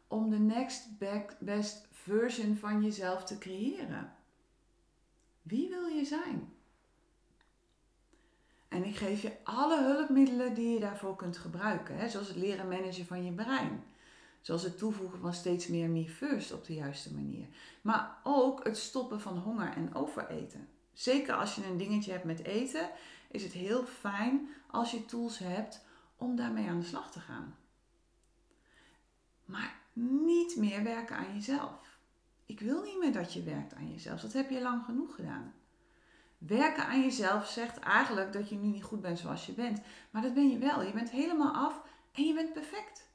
om 0.09 0.31
de 0.31 0.39
next 0.39 0.89
best 1.39 1.89
version 1.91 2.57
van 2.57 2.83
jezelf 2.83 3.25
te 3.25 3.39
creëren. 3.39 4.13
Wie 5.43 5.69
wil 5.69 5.87
je 5.87 6.05
zijn? 6.05 6.60
En 8.81 8.87
ik 8.87 8.97
geef 8.97 9.23
je 9.23 9.33
alle 9.45 9.83
hulpmiddelen 9.83 10.55
die 10.55 10.73
je 10.73 10.81
daarvoor 10.81 11.17
kunt 11.17 11.37
gebruiken. 11.37 11.97
Hè? 11.97 12.09
Zoals 12.09 12.29
het 12.29 12.37
leren 12.37 12.69
managen 12.69 13.07
van 13.07 13.25
je 13.25 13.33
brein. 13.33 13.85
Zoals 14.41 14.63
het 14.63 14.79
toevoegen 14.79 15.21
van 15.21 15.35
steeds 15.35 15.67
meer 15.67 15.89
me 15.89 16.09
first 16.09 16.53
op 16.53 16.65
de 16.65 16.75
juiste 16.75 17.15
manier. 17.15 17.47
Maar 17.83 18.21
ook 18.25 18.65
het 18.65 18.79
stoppen 18.79 19.21
van 19.21 19.39
honger 19.39 19.73
en 19.73 19.95
overeten. 19.95 20.69
Zeker 20.93 21.35
als 21.35 21.55
je 21.55 21.67
een 21.67 21.77
dingetje 21.77 22.13
hebt 22.13 22.25
met 22.25 22.43
eten, 22.43 22.91
is 23.31 23.43
het 23.43 23.53
heel 23.53 23.85
fijn 23.85 24.49
als 24.71 24.91
je 24.91 25.05
tools 25.05 25.39
hebt 25.39 25.85
om 26.17 26.37
daarmee 26.37 26.69
aan 26.69 26.81
de 26.81 26.87
slag 26.87 27.13
te 27.13 27.21
gaan. 27.21 27.57
Maar 29.45 29.75
niet 29.93 30.57
meer 30.57 30.83
werken 30.83 31.17
aan 31.17 31.35
jezelf. 31.35 31.99
Ik 32.47 32.61
wil 32.61 32.83
niet 32.83 32.99
meer 32.99 33.13
dat 33.13 33.33
je 33.33 33.43
werkt 33.43 33.75
aan 33.75 33.91
jezelf. 33.91 34.21
Dat 34.21 34.33
heb 34.33 34.51
je 34.51 34.61
lang 34.61 34.85
genoeg 34.85 35.15
gedaan. 35.15 35.55
Werken 36.47 36.87
aan 36.87 37.01
jezelf 37.01 37.47
zegt 37.47 37.79
eigenlijk 37.79 38.33
dat 38.33 38.49
je 38.49 38.57
nu 38.57 38.67
niet 38.67 38.83
goed 38.83 39.01
bent 39.01 39.19
zoals 39.19 39.47
je 39.47 39.53
bent. 39.53 39.81
Maar 40.11 40.23
dat 40.23 40.35
ben 40.35 40.49
je 40.51 40.59
wel. 40.59 40.83
Je 40.83 40.93
bent 40.93 41.11
helemaal 41.11 41.55
af 41.55 41.83
en 42.13 42.25
je 42.25 42.35
bent 42.35 42.53
perfect. 42.53 43.09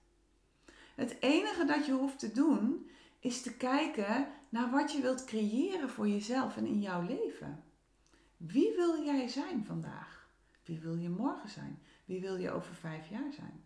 Het 0.96 1.18
enige 1.20 1.66
dat 1.66 1.86
je 1.86 1.92
hoeft 1.92 2.20
te 2.20 2.32
doen 2.32 2.90
is 3.20 3.42
te 3.42 3.54
kijken 3.58 4.28
naar 4.50 4.72
wat 4.72 4.92
je 4.92 5.02
wilt 5.02 5.26
creëren 5.26 5.90
voor 5.90 6.08
jezelf 6.08 6.58
en 6.58 6.66
in 6.66 6.82
jouw 6.82 7.02
leven. 7.02 7.64
Wie 8.38 8.76
wil 8.76 9.04
jij 9.04 9.28
zijn 9.28 9.66
vandaag? 9.66 10.30
Wie 10.64 10.80
wil 10.80 10.96
je 10.96 11.10
morgen 11.10 11.50
zijn? 11.50 11.80
Wie 12.06 12.22
wil 12.22 12.36
je 12.36 12.52
over 12.52 12.74
vijf 12.74 13.10
jaar 13.10 13.32
zijn? 13.32 13.64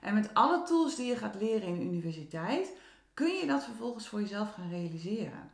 En 0.00 0.14
met 0.14 0.34
alle 0.34 0.62
tools 0.62 0.96
die 0.96 1.06
je 1.06 1.16
gaat 1.16 1.34
leren 1.34 1.68
in 1.68 1.78
de 1.78 1.84
universiteit, 1.84 2.76
kun 3.14 3.34
je 3.34 3.46
dat 3.46 3.64
vervolgens 3.64 4.08
voor 4.08 4.20
jezelf 4.20 4.52
gaan 4.52 4.70
realiseren. 4.70 5.50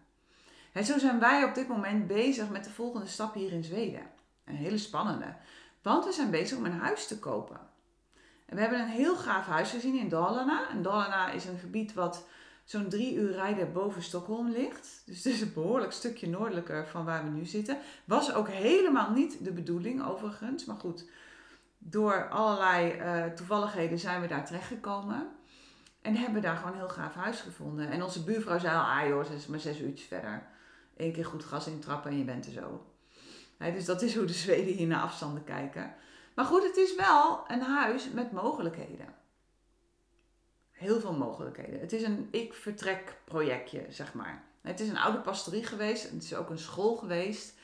En 0.72 0.84
zo 0.84 0.98
zijn 0.98 1.18
wij 1.18 1.44
op 1.44 1.54
dit 1.54 1.68
moment 1.68 2.06
bezig 2.06 2.50
met 2.50 2.64
de 2.64 2.70
volgende 2.70 3.06
stap 3.06 3.34
hier 3.34 3.52
in 3.52 3.64
Zweden. 3.64 4.10
Een 4.44 4.56
hele 4.56 4.78
spannende. 4.78 5.34
Want 5.82 6.04
we 6.04 6.12
zijn 6.12 6.30
bezig 6.30 6.58
om 6.58 6.64
een 6.64 6.78
huis 6.78 7.06
te 7.06 7.18
kopen. 7.18 7.60
En 8.46 8.56
we 8.56 8.60
hebben 8.60 8.80
een 8.80 8.88
heel 8.88 9.16
gaaf 9.16 9.46
huis 9.46 9.70
gezien 9.70 9.98
in 9.98 10.08
Dalarna. 10.08 10.70
En 10.70 10.82
Dalarna 10.82 11.30
is 11.30 11.44
een 11.44 11.58
gebied 11.58 11.94
wat 11.94 12.26
zo'n 12.64 12.88
drie 12.88 13.14
uur 13.14 13.32
rijden 13.32 13.72
boven 13.72 14.02
Stockholm 14.02 14.50
ligt. 14.50 15.02
Dus 15.06 15.16
het 15.16 15.26
is 15.26 15.40
een 15.40 15.52
behoorlijk 15.52 15.92
stukje 15.92 16.28
noordelijker 16.28 16.86
van 16.86 17.04
waar 17.04 17.24
we 17.24 17.30
nu 17.30 17.44
zitten. 17.44 17.78
Was 18.04 18.34
ook 18.34 18.48
helemaal 18.48 19.10
niet 19.10 19.44
de 19.44 19.52
bedoeling 19.52 20.04
overigens. 20.04 20.64
Maar 20.64 20.76
goed, 20.76 21.04
door 21.78 22.28
allerlei 22.28 22.94
uh, 22.94 23.32
toevalligheden 23.32 23.98
zijn 23.98 24.20
we 24.20 24.26
daar 24.26 24.46
terechtgekomen. 24.46 25.28
En 26.02 26.16
hebben 26.16 26.42
daar 26.42 26.56
gewoon 26.56 26.72
een 26.72 26.78
heel 26.78 26.88
gaaf 26.88 27.14
huis 27.14 27.40
gevonden. 27.40 27.90
En 27.90 28.02
onze 28.02 28.24
buurvrouw 28.24 28.58
zei 28.58 28.76
al, 28.76 28.82
ah 28.82 29.08
joh, 29.08 29.24
ze 29.24 29.34
is 29.34 29.46
maar 29.46 29.60
zes 29.60 29.80
uurtjes 29.80 30.06
verder 30.06 30.48
één 31.00 31.12
keer 31.12 31.24
goed 31.24 31.44
gas 31.44 31.66
in 31.66 31.80
trappen 31.80 32.10
en 32.10 32.18
je 32.18 32.24
bent 32.24 32.46
er 32.46 32.52
zo. 32.52 32.86
dus 33.58 33.84
dat 33.84 34.02
is 34.02 34.16
hoe 34.16 34.24
de 34.24 34.32
Zweden 34.32 34.74
hier 34.74 34.86
naar 34.86 35.02
afstanden 35.02 35.44
kijken. 35.44 35.94
Maar 36.34 36.44
goed, 36.44 36.62
het 36.62 36.76
is 36.76 36.94
wel 36.94 37.44
een 37.48 37.62
huis 37.62 38.10
met 38.10 38.32
mogelijkheden. 38.32 39.14
Heel 40.70 41.00
veel 41.00 41.12
mogelijkheden. 41.12 41.80
Het 41.80 41.92
is 41.92 42.02
een 42.02 42.28
ik-vertrek 42.30 43.16
projectje, 43.24 43.86
zeg 43.88 44.14
maar. 44.14 44.44
Het 44.60 44.80
is 44.80 44.88
een 44.88 44.98
oude 44.98 45.18
pastorie 45.18 45.64
geweest. 45.64 46.10
Het 46.10 46.22
is 46.22 46.34
ook 46.34 46.50
een 46.50 46.58
school 46.58 46.96
geweest. 46.96 47.54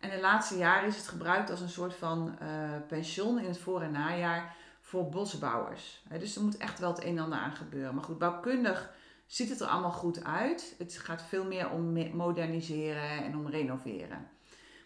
En 0.00 0.10
de 0.10 0.20
laatste 0.20 0.56
jaren 0.56 0.88
is 0.88 0.96
het 0.96 1.08
gebruikt 1.08 1.50
als 1.50 1.60
een 1.60 1.68
soort 1.68 1.94
van 1.94 2.38
uh, 2.42 2.70
pension 2.88 3.38
in 3.38 3.48
het 3.48 3.58
voor- 3.58 3.82
en 3.82 3.92
najaar 3.92 4.56
voor 4.80 5.08
bosbouwers. 5.08 6.02
dus 6.18 6.36
er 6.36 6.42
moet 6.42 6.56
echt 6.56 6.78
wel 6.78 6.90
het 6.90 7.04
een 7.04 7.16
en 7.16 7.22
ander 7.22 7.38
aan 7.38 7.56
gebeuren. 7.56 7.94
Maar 7.94 8.04
goed, 8.04 8.18
bouwkundig 8.18 8.92
ziet 9.26 9.48
het 9.48 9.60
er 9.60 9.66
allemaal 9.66 9.92
goed 9.92 10.24
uit. 10.24 10.74
Het 10.78 10.98
gaat 10.98 11.22
veel 11.22 11.44
meer 11.44 11.70
om 11.70 12.16
moderniseren 12.16 13.24
en 13.24 13.36
om 13.36 13.48
renoveren. 13.48 14.28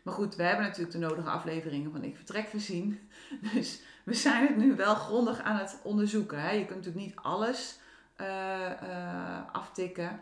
Maar 0.03 0.15
goed, 0.15 0.37
we 0.37 0.43
hebben 0.43 0.65
natuurlijk 0.65 0.93
de 0.93 0.99
nodige 0.99 1.29
afleveringen 1.29 1.91
van 1.91 2.05
Ik 2.05 2.17
Vertrek 2.17 2.49
gezien. 2.49 3.11
Dus 3.53 3.83
we 4.05 4.15
zijn 4.15 4.47
het 4.47 4.57
nu 4.57 4.77
wel 4.77 4.95
grondig 4.95 5.41
aan 5.41 5.57
het 5.57 5.81
onderzoeken. 5.83 6.41
Hè. 6.41 6.51
Je 6.51 6.65
kunt 6.65 6.79
natuurlijk 6.79 7.07
niet 7.07 7.17
alles 7.17 7.79
uh, 8.21 8.27
uh, 8.83 9.53
aftikken. 9.53 10.21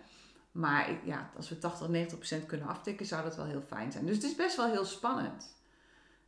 Maar 0.52 0.90
ja, 1.04 1.30
als 1.36 1.48
we 1.48 1.58
80, 1.58 1.88
90 1.88 2.18
procent 2.18 2.46
kunnen 2.46 2.66
aftikken, 2.66 3.06
zou 3.06 3.22
dat 3.22 3.36
wel 3.36 3.46
heel 3.46 3.62
fijn 3.66 3.92
zijn. 3.92 4.06
Dus 4.06 4.14
het 4.14 4.24
is 4.24 4.34
best 4.34 4.56
wel 4.56 4.70
heel 4.70 4.84
spannend. 4.84 5.54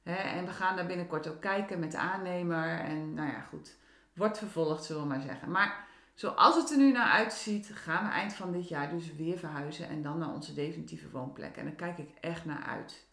Hè. 0.03 0.15
En 0.15 0.47
we 0.47 0.53
gaan 0.53 0.77
daar 0.77 0.87
binnenkort 0.87 1.29
ook 1.29 1.41
kijken 1.41 1.79
met 1.79 1.91
de 1.91 1.99
aannemer. 1.99 2.79
En 2.79 3.15
nou 3.15 3.31
ja, 3.31 3.41
goed. 3.41 3.77
Wordt 4.15 4.39
vervolgd, 4.39 4.85
zullen 4.85 5.03
we 5.03 5.09
maar 5.09 5.21
zeggen. 5.21 5.51
Maar 5.51 5.88
Zoals 6.19 6.57
het 6.57 6.71
er 6.71 6.77
nu 6.77 6.93
naar 6.93 7.11
uitziet, 7.11 7.71
gaan 7.75 8.05
we 8.05 8.11
eind 8.11 8.35
van 8.35 8.53
dit 8.53 8.69
jaar 8.69 8.91
dus 8.91 9.17
weer 9.17 9.39
verhuizen 9.39 9.89
en 9.89 10.03
dan 10.03 10.19
naar 10.19 10.35
onze 10.35 10.55
definitieve 10.55 11.11
woonplek. 11.11 11.57
En 11.57 11.65
daar 11.65 11.75
kijk 11.75 11.99
ik 11.99 12.11
echt 12.21 12.45
naar 12.45 12.63
uit. 12.63 13.07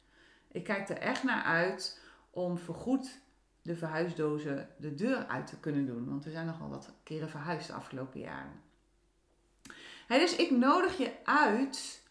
Ik 0.51 0.63
kijk 0.63 0.89
er 0.89 0.97
echt 0.97 1.23
naar 1.23 1.43
uit 1.43 2.01
om 2.29 2.57
voorgoed 2.57 3.19
de 3.61 3.75
verhuisdozen 3.75 4.69
de 4.77 4.95
deur 4.95 5.25
uit 5.25 5.47
te 5.47 5.59
kunnen 5.59 5.85
doen. 5.85 6.09
Want 6.09 6.23
we 6.23 6.31
zijn 6.31 6.45
nogal 6.45 6.69
wat 6.69 6.93
keren 7.03 7.29
verhuisd 7.29 7.67
de 7.67 7.73
afgelopen 7.73 8.19
jaren. 8.19 8.61
dus 10.07 10.35
ik 10.35 10.51
nodig 10.51 10.97
je 10.97 11.11
uit 11.23 12.03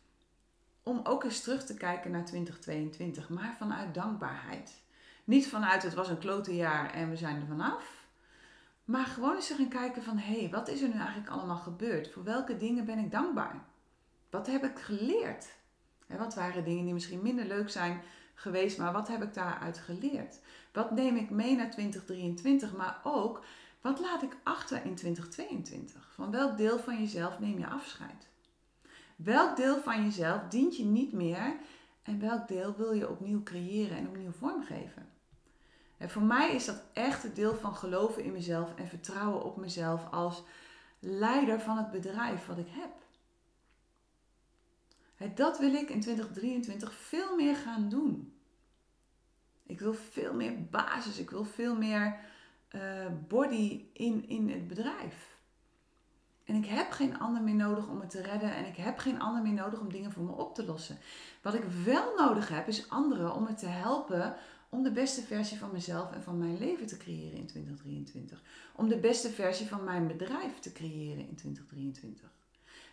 om 0.82 1.00
ook 1.04 1.24
eens 1.24 1.40
terug 1.40 1.64
te 1.64 1.74
kijken 1.74 2.10
naar 2.10 2.24
2022, 2.24 3.28
maar 3.28 3.54
vanuit 3.58 3.94
dankbaarheid. 3.94 4.82
Niet 5.24 5.48
vanuit 5.48 5.82
het 5.82 5.94
was 5.94 6.08
een 6.08 6.18
klote 6.18 6.56
jaar 6.56 6.92
en 6.92 7.10
we 7.10 7.16
zijn 7.16 7.40
er 7.40 7.46
vanaf. 7.46 8.03
Maar 8.85 9.07
gewoon 9.07 9.35
eens 9.35 9.50
gaan 9.50 9.69
kijken 9.69 10.03
van, 10.03 10.19
hé, 10.19 10.41
hey, 10.41 10.50
wat 10.50 10.69
is 10.69 10.83
er 10.83 10.88
nu 10.88 10.99
eigenlijk 10.99 11.31
allemaal 11.31 11.57
gebeurd? 11.57 12.11
Voor 12.12 12.25
welke 12.25 12.57
dingen 12.57 12.85
ben 12.85 12.99
ik 12.99 13.11
dankbaar? 13.11 13.64
Wat 14.31 14.47
heb 14.47 14.64
ik 14.64 14.79
geleerd? 14.79 15.47
En 16.07 16.19
wat 16.19 16.35
waren 16.35 16.64
dingen 16.64 16.85
die 16.85 16.93
misschien 16.93 17.23
minder 17.23 17.47
leuk 17.47 17.71
zijn 17.71 18.03
geweest, 18.35 18.79
maar 18.79 18.93
wat 18.93 19.09
heb 19.09 19.23
ik 19.23 19.35
daaruit 19.35 19.79
geleerd? 19.79 20.41
Wat 20.73 20.91
neem 20.91 21.17
ik 21.17 21.31
mee 21.31 21.57
naar 21.57 21.71
2023, 21.71 22.76
maar 22.76 23.00
ook, 23.03 23.45
wat 23.81 24.00
laat 24.00 24.23
ik 24.23 24.37
achter 24.43 24.85
in 24.85 24.95
2022? 24.95 26.12
Van 26.14 26.31
welk 26.31 26.57
deel 26.57 26.79
van 26.79 26.99
jezelf 26.99 27.38
neem 27.38 27.59
je 27.59 27.67
afscheid? 27.67 28.29
Welk 29.17 29.57
deel 29.57 29.81
van 29.81 30.05
jezelf 30.05 30.43
dient 30.49 30.76
je 30.76 30.85
niet 30.85 31.12
meer 31.12 31.57
en 32.03 32.21
welk 32.21 32.49
deel 32.49 32.76
wil 32.76 32.93
je 32.93 33.11
opnieuw 33.11 33.43
creëren 33.43 33.97
en 33.97 34.09
opnieuw 34.09 34.33
vormgeven? 34.33 35.13
En 35.98 36.10
voor 36.10 36.22
mij 36.22 36.54
is 36.54 36.64
dat 36.64 36.82
echt 36.92 37.22
het 37.22 37.36
deel 37.36 37.54
van 37.54 37.74
geloven 37.74 38.24
in 38.24 38.32
mezelf 38.32 38.74
en 38.74 38.88
vertrouwen 38.88 39.44
op 39.44 39.56
mezelf 39.56 40.10
als 40.10 40.42
leider 40.98 41.60
van 41.60 41.76
het 41.76 41.90
bedrijf 41.90 42.46
wat 42.46 42.58
ik 42.58 42.68
heb. 42.68 43.02
Dat 45.34 45.58
wil 45.58 45.74
ik 45.74 45.90
in 45.90 46.00
2023 46.00 46.94
veel 46.94 47.36
meer 47.36 47.56
gaan 47.56 47.88
doen. 47.88 48.32
Ik 49.66 49.80
wil 49.80 49.94
veel 49.94 50.34
meer 50.34 50.64
basis, 50.64 51.18
ik 51.18 51.30
wil 51.30 51.44
veel 51.44 51.76
meer 51.76 52.16
uh, 52.74 53.06
body 53.28 53.84
in, 53.92 54.28
in 54.28 54.50
het 54.50 54.68
bedrijf. 54.68 55.34
En 56.44 56.54
ik 56.54 56.66
heb 56.66 56.90
geen 56.90 57.18
ander 57.18 57.42
meer 57.42 57.54
nodig 57.54 57.88
om 57.88 57.98
me 57.98 58.06
te 58.06 58.22
redden. 58.22 58.54
En 58.54 58.66
ik 58.66 58.76
heb 58.76 58.98
geen 58.98 59.20
ander 59.20 59.42
meer 59.42 59.52
nodig 59.52 59.80
om 59.80 59.92
dingen 59.92 60.12
voor 60.12 60.24
me 60.24 60.32
op 60.32 60.54
te 60.54 60.64
lossen. 60.64 60.98
Wat 61.42 61.54
ik 61.54 61.64
wel 61.84 62.14
nodig 62.16 62.48
heb, 62.48 62.68
is 62.68 62.90
anderen 62.90 63.34
om 63.34 63.42
me 63.42 63.54
te 63.54 63.66
helpen 63.66 64.36
om 64.75 64.83
de 64.83 64.93
beste 64.93 65.23
versie 65.23 65.59
van 65.59 65.73
mezelf 65.73 66.12
en 66.12 66.23
van 66.23 66.38
mijn 66.38 66.59
leven 66.59 66.87
te 66.87 66.97
creëren 66.97 67.38
in 67.38 67.47
2023. 67.47 68.43
Om 68.76 68.88
de 68.88 68.99
beste 68.99 69.31
versie 69.31 69.66
van 69.66 69.85
mijn 69.85 70.07
bedrijf 70.07 70.59
te 70.59 70.73
creëren 70.73 71.28
in 71.28 71.35
2023. 71.35 72.31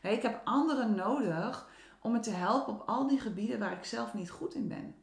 ik 0.02 0.22
heb 0.22 0.42
anderen 0.44 0.96
nodig 0.96 1.70
om 2.02 2.12
me 2.12 2.20
te 2.20 2.32
helpen 2.32 2.74
op 2.74 2.84
al 2.86 3.08
die 3.08 3.20
gebieden 3.20 3.60
waar 3.60 3.72
ik 3.72 3.84
zelf 3.84 4.14
niet 4.14 4.30
goed 4.30 4.56
in 4.56 4.68
ben. 4.68 4.96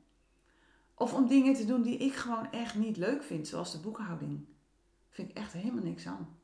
Of 0.95 1.15
om 1.15 1.27
dingen 1.27 1.55
te 1.55 1.65
doen 1.65 1.83
die 1.83 1.99
ik 1.99 2.15
gewoon 2.15 2.53
echt 2.53 2.75
niet 2.75 2.97
leuk 2.97 3.23
vind, 3.23 3.49
zoals 3.49 3.73
de 3.73 3.79
boekhouding. 3.79 4.45
Vind 5.11 5.31
ik 5.31 5.37
echt 5.37 5.53
helemaal 5.53 5.85
niks 5.85 6.07
aan. 6.07 6.37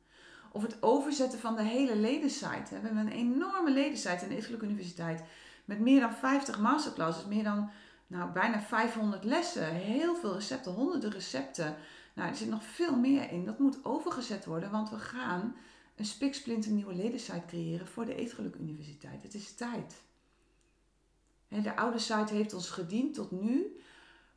Of 0.51 0.61
het 0.61 0.83
overzetten 0.83 1.39
van 1.39 1.55
de 1.55 1.63
hele 1.63 1.95
ledensite. 1.95 2.69
We 2.69 2.75
hebben 2.75 2.97
een 2.97 3.11
enorme 3.11 3.71
ledensite 3.71 4.23
in 4.23 4.29
de 4.29 4.35
Eetgeluk 4.35 4.61
Universiteit. 4.61 5.23
Met 5.65 5.79
meer 5.79 5.99
dan 5.99 6.13
50 6.13 6.59
masterclasses, 6.59 7.25
meer 7.25 7.43
dan 7.43 7.69
nou, 8.07 8.31
bijna 8.31 8.59
500 8.59 9.23
lessen. 9.23 9.73
Heel 9.73 10.15
veel 10.15 10.33
recepten, 10.33 10.71
honderden 10.71 11.11
recepten. 11.11 11.75
Nou, 12.15 12.29
er 12.29 12.35
zit 12.35 12.49
nog 12.49 12.63
veel 12.63 12.95
meer 12.95 13.31
in. 13.31 13.45
Dat 13.45 13.59
moet 13.59 13.85
overgezet 13.85 14.45
worden, 14.45 14.71
want 14.71 14.89
we 14.89 14.99
gaan 14.99 15.55
een 15.95 16.05
spiksplinter 16.05 16.71
nieuwe 16.71 16.95
ledensite 16.95 17.45
creëren 17.47 17.87
voor 17.87 18.05
de 18.05 18.15
Eetgeluk 18.15 18.55
Universiteit. 18.55 19.23
Het 19.23 19.33
is 19.33 19.55
tijd. 19.55 20.03
De 21.47 21.75
oude 21.75 21.99
site 21.99 22.33
heeft 22.33 22.53
ons 22.53 22.69
gediend 22.69 23.13
tot 23.13 23.31
nu, 23.31 23.79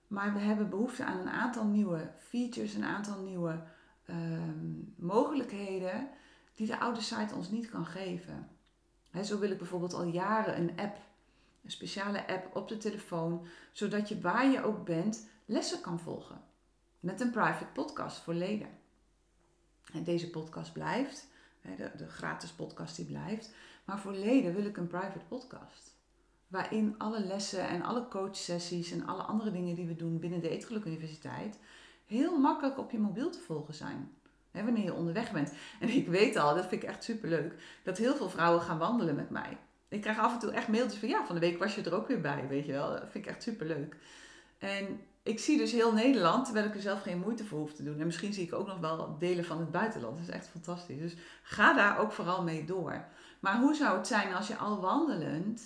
maar 0.07 0.33
we 0.33 0.39
hebben 0.39 0.71
behoefte 0.71 1.05
aan 1.05 1.19
een 1.19 1.29
aantal 1.29 1.65
nieuwe 1.65 2.11
features, 2.19 2.75
een 2.75 2.85
aantal 2.85 3.23
nieuwe 3.23 3.63
Ehm, 4.09 4.75
mogelijkheden 4.97 6.09
die 6.55 6.67
de 6.67 6.79
oude 6.79 7.01
site 7.01 7.35
ons 7.35 7.51
niet 7.51 7.71
kan 7.71 7.87
geven. 7.87 8.49
zo 9.25 9.39
wil 9.39 9.51
ik 9.51 9.59
bijvoorbeeld 9.59 9.95
al 9.95 10.05
jaren 10.05 10.61
een 10.61 10.79
app, 10.79 10.99
een 11.69 11.75
speciale 11.75 12.27
app 12.27 12.57
op 12.57 12.69
de 12.69 12.77
telefoon, 12.77 13.47
zodat 13.73 14.09
je 14.09 14.21
waar 14.21 14.51
je 14.51 14.63
ook 14.63 14.85
bent 14.85 15.29
lessen 15.45 15.81
kan 15.81 16.01
volgen. 16.01 16.41
Met 17.01 17.21
een 17.21 17.31
private 17.31 17.67
podcast 17.73 18.19
voor 18.19 18.35
leden. 18.35 18.69
En 19.93 20.05
deze 20.05 20.31
podcast 20.31 20.73
blijft, 20.73 21.29
de, 21.61 21.91
de 21.97 22.09
gratis 22.09 22.51
podcast 22.51 22.97
die 22.97 23.05
blijft, 23.05 23.55
maar 23.85 23.99
voor 23.99 24.13
leden 24.13 24.55
wil 24.55 24.65
ik 24.65 24.77
een 24.77 24.87
private 24.87 25.25
podcast. 25.29 25.97
Waarin 26.47 26.95
alle 26.99 27.21
lessen 27.21 27.69
en 27.69 27.83
alle 27.83 28.09
coachsessies 28.09 28.91
en 28.91 29.07
alle 29.07 29.23
andere 29.23 29.51
dingen 29.51 29.75
die 29.75 29.87
we 29.87 29.97
doen 29.97 30.19
binnen 30.19 30.41
de 30.41 30.49
Eetgeluk 30.49 30.85
Universiteit 30.85 31.59
heel 32.07 32.39
makkelijk 32.39 32.79
op 32.79 32.91
je 32.91 32.99
mobiel 32.99 33.31
te 33.31 33.41
volgen 33.41 33.75
zijn. 33.75 34.13
Wanneer 34.51 34.85
je 34.85 34.95
onderweg 34.95 35.33
bent. 35.33 35.53
En 35.81 35.89
ik 35.89 36.09
weet 36.09 36.37
al, 36.37 36.55
dat 36.55 36.67
vind 36.67 36.83
ik 36.83 36.89
echt 36.89 37.05
superleuk, 37.05 37.81
dat 37.83 37.99
heel 37.99 38.17
veel 38.17 38.29
vrouwen 38.29 38.63
gaan 38.63 38.79
wandelen 38.79 39.15
met 39.15 39.31
mij. 39.31 39.59
Ik 39.89 40.01
krijg 40.01 40.19
af 40.19 40.33
en 40.33 40.39
toe 40.39 40.51
echt 40.51 40.69
mailtjes 40.69 41.01
van 41.01 41.09
ja, 41.09 41.27
van 41.27 41.35
de 41.35 41.41
week 41.41 41.59
was 41.59 41.75
je 41.75 41.83
er 41.83 41.95
ook 41.95 42.09
weer 42.09 42.21
bij, 42.21 42.49
weet 42.49 42.67
je 42.67 42.73
wel. 42.73 42.91
Dat 42.91 43.11
vind 43.11 43.25
ik 43.25 43.27
echt 43.27 43.43
superleuk. 43.43 43.97
En 44.59 45.01
ik 45.23 45.39
zie 45.39 45.59
dus 45.59 45.73
heel 45.73 45.93
Nederland, 45.93 46.45
terwijl 46.45 46.67
ik 46.67 46.75
er 46.75 46.81
zelf 46.81 47.03
geen 47.03 47.19
moeite 47.19 47.45
voor 47.45 47.59
hoef 47.59 47.73
te 47.73 47.83
doen. 47.83 48.01
En 48.01 48.07
misschien 48.07 48.33
zie 48.33 48.45
ik 48.45 48.53
ook 48.53 48.67
nog 48.67 48.79
wel 48.79 49.19
delen 49.19 49.45
van 49.45 49.59
het 49.59 49.71
buitenland. 49.71 50.17
Dat 50.17 50.29
is 50.29 50.35
echt 50.35 50.49
fantastisch. 50.49 50.99
Dus 50.99 51.17
ga 51.43 51.75
daar 51.75 51.99
ook 51.99 52.13
vooral 52.13 52.43
mee 52.43 52.65
door. 52.65 53.05
Maar 53.41 53.61
hoe 53.61 53.75
zou 53.75 53.97
het 53.97 54.07
zijn 54.07 54.35
als 54.35 54.49
je 54.49 54.57
al 54.57 54.81
wandelend 54.81 55.63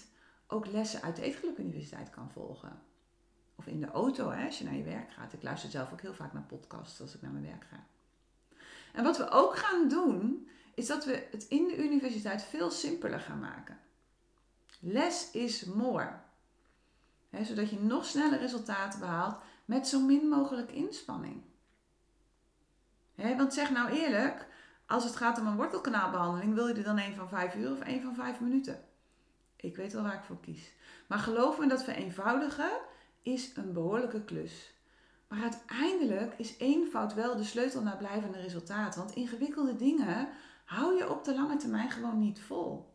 ook 0.47 0.67
lessen 0.67 1.03
uit 1.03 1.17
de 1.17 1.23
Eetgeluk 1.23 1.59
Universiteit 1.59 2.11
kan 2.11 2.31
volgen? 2.31 2.83
Of 3.55 3.67
in 3.67 3.81
de 3.81 3.91
auto, 3.91 4.31
hè, 4.31 4.47
als 4.47 4.59
je 4.59 4.65
naar 4.65 4.75
je 4.75 4.83
werk 4.83 5.13
gaat. 5.13 5.33
Ik 5.33 5.43
luister 5.43 5.71
zelf 5.71 5.93
ook 5.93 6.01
heel 6.01 6.15
vaak 6.15 6.33
naar 6.33 6.43
podcasts 6.43 7.01
als 7.01 7.15
ik 7.15 7.23
naar 7.23 7.31
mijn 7.33 7.45
werk 7.45 7.65
ga. 7.71 7.85
En 8.93 9.05
wat 9.05 9.19
we 9.19 9.31
ook 9.31 9.57
gaan 9.57 9.89
doen, 9.89 10.49
is 10.75 10.87
dat 10.87 11.05
we 11.05 11.29
het 11.31 11.47
in 11.49 11.67
de 11.67 11.85
universiteit 11.85 12.43
veel 12.43 12.71
simpeler 12.71 13.21
gaan 13.21 13.39
maken. 13.39 13.79
Less 14.85 15.31
is 15.31 15.65
more. 15.65 16.21
zodat 17.43 17.71
je 17.71 17.81
nog 17.81 18.05
sneller 18.05 18.39
resultaten 18.39 19.01
behaalt 19.01 19.37
met 19.65 19.89
zo 19.89 20.01
min 20.01 20.29
mogelijk 20.29 20.71
inspanning. 20.73 21.43
want 23.15 23.55
zeg 23.55 23.71
nou 23.71 23.91
eerlijk, 23.91 24.47
als 24.87 25.05
het 25.05 25.17
gaat 25.17 25.39
om 25.39 25.47
een 25.47 25.57
wortelkanaalbehandeling, 25.57 26.55
wil 26.55 26.69
je 26.69 26.75
er 26.75 26.83
dan 26.83 26.99
een 26.99 27.15
van 27.15 27.29
vijf 27.29 27.55
uur 27.55 27.71
of 27.71 27.87
een 27.87 28.03
van 28.03 28.15
vijf 28.15 28.41
minuten? 28.41 28.85
Ik 29.57 29.77
weet 29.77 29.93
wel 29.93 30.03
waar 30.03 30.15
ik 30.15 30.25
voor 30.25 30.41
kies. 30.41 30.73
Maar 31.09 31.19
geloof 31.19 31.59
me 31.59 31.67
dat 31.67 31.85
vereenvoudigen 31.85 32.71
is 33.23 33.57
een 33.57 33.73
behoorlijke 33.73 34.25
klus. 34.25 34.75
Maar 35.29 35.43
uiteindelijk 35.43 36.35
is 36.37 36.59
eenvoud 36.59 37.15
wel 37.15 37.37
de 37.37 37.45
sleutel 37.45 37.83
naar 37.83 37.97
blijvende 37.97 38.41
resultaten. 38.41 39.01
Want 39.01 39.15
ingewikkelde 39.15 39.77
dingen 39.77 40.29
hou 40.65 40.97
je 40.97 41.11
op 41.11 41.25
de 41.25 41.35
lange 41.35 41.57
termijn 41.57 41.91
gewoon 41.91 42.19
niet 42.19 42.41
vol. 42.41 42.92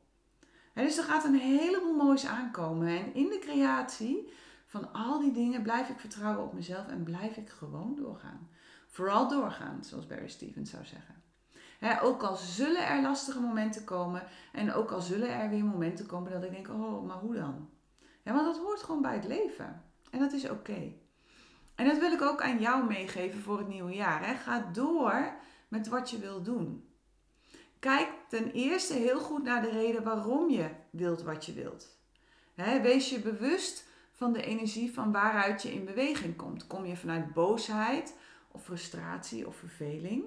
dus 0.83 0.97
er 0.97 1.03
gaat 1.03 1.23
een 1.23 1.39
heleboel 1.39 1.95
moois 1.95 2.25
aankomen. 2.25 2.87
En 2.87 3.13
in 3.13 3.29
de 3.29 3.39
creatie 3.39 4.33
van 4.65 4.93
al 4.93 5.19
die 5.19 5.31
dingen 5.31 5.61
blijf 5.61 5.89
ik 5.89 5.99
vertrouwen 5.99 6.43
op 6.43 6.53
mezelf 6.53 6.87
en 6.87 7.03
blijf 7.03 7.37
ik 7.37 7.49
gewoon 7.49 7.95
doorgaan. 7.95 8.49
Vooral 8.87 9.27
doorgaan, 9.27 9.83
zoals 9.83 10.07
Barry 10.07 10.27
Stevens 10.27 10.69
zou 10.69 10.83
zeggen. 10.85 11.15
ook 12.01 12.23
al 12.23 12.35
zullen 12.35 12.87
er 12.87 13.01
lastige 13.01 13.39
momenten 13.39 13.83
komen 13.83 14.23
en 14.53 14.73
ook 14.73 14.91
al 14.91 15.01
zullen 15.01 15.29
er 15.29 15.49
weer 15.49 15.63
momenten 15.63 16.05
komen 16.05 16.31
dat 16.31 16.43
ik 16.43 16.51
denk, 16.51 16.69
oh, 16.69 17.05
maar 17.05 17.17
hoe 17.17 17.35
dan? 17.35 17.69
Ja, 18.23 18.33
want 18.33 18.45
dat 18.45 18.63
hoort 18.63 18.83
gewoon 18.83 19.01
bij 19.01 19.13
het 19.13 19.25
leven. 19.25 19.83
En 20.11 20.19
dat 20.19 20.31
is 20.31 20.49
oké. 20.49 20.93
En 21.75 21.85
dat 21.85 21.99
wil 21.99 22.11
ik 22.11 22.21
ook 22.21 22.41
aan 22.41 22.59
jou 22.59 22.85
meegeven 22.85 23.41
voor 23.41 23.57
het 23.57 23.67
nieuwe 23.67 23.93
jaar. 23.93 24.35
Ga 24.35 24.69
door 24.73 25.33
met 25.67 25.87
wat 25.87 26.09
je 26.09 26.19
wil 26.19 26.43
doen. 26.43 26.86
Kijk 27.79 28.09
ten 28.27 28.51
eerste 28.51 28.93
heel 28.93 29.19
goed 29.19 29.43
naar 29.43 29.61
de 29.61 29.69
reden 29.69 30.03
waarom 30.03 30.49
je 30.49 30.69
wilt 30.89 31.21
wat 31.21 31.45
je 31.45 31.53
wilt. 31.53 31.97
wees 32.55 33.09
je 33.09 33.19
bewust 33.19 33.85
van 34.11 34.33
de 34.33 34.43
energie 34.43 34.93
van 34.93 35.11
waaruit 35.11 35.61
je 35.61 35.73
in 35.73 35.85
beweging 35.85 36.35
komt. 36.35 36.67
Kom 36.67 36.85
je 36.85 36.97
vanuit 36.97 37.33
boosheid 37.33 38.15
of 38.51 38.63
frustratie 38.63 39.47
of 39.47 39.55
verveling, 39.55 40.25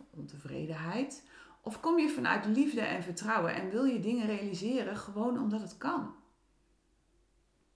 of 0.00 0.06
ontevredenheid? 0.10 1.22
Of 1.60 1.80
kom 1.80 1.98
je 1.98 2.08
vanuit 2.08 2.46
liefde 2.46 2.80
en 2.80 3.02
vertrouwen 3.02 3.54
en 3.54 3.70
wil 3.70 3.84
je 3.84 4.00
dingen 4.00 4.26
realiseren 4.26 4.96
gewoon 4.96 5.38
omdat 5.38 5.60
het 5.60 5.78
kan? 5.78 6.14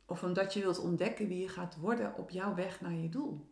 Of 0.07 0.23
omdat 0.23 0.55
je 0.55 0.61
wilt 0.61 0.79
ontdekken 0.79 1.29
wie 1.29 1.41
je 1.41 1.49
gaat 1.49 1.77
worden 1.77 2.15
op 2.15 2.31
jouw 2.31 2.55
weg 2.55 2.81
naar 2.81 2.95
je 2.95 3.09
doel. 3.09 3.47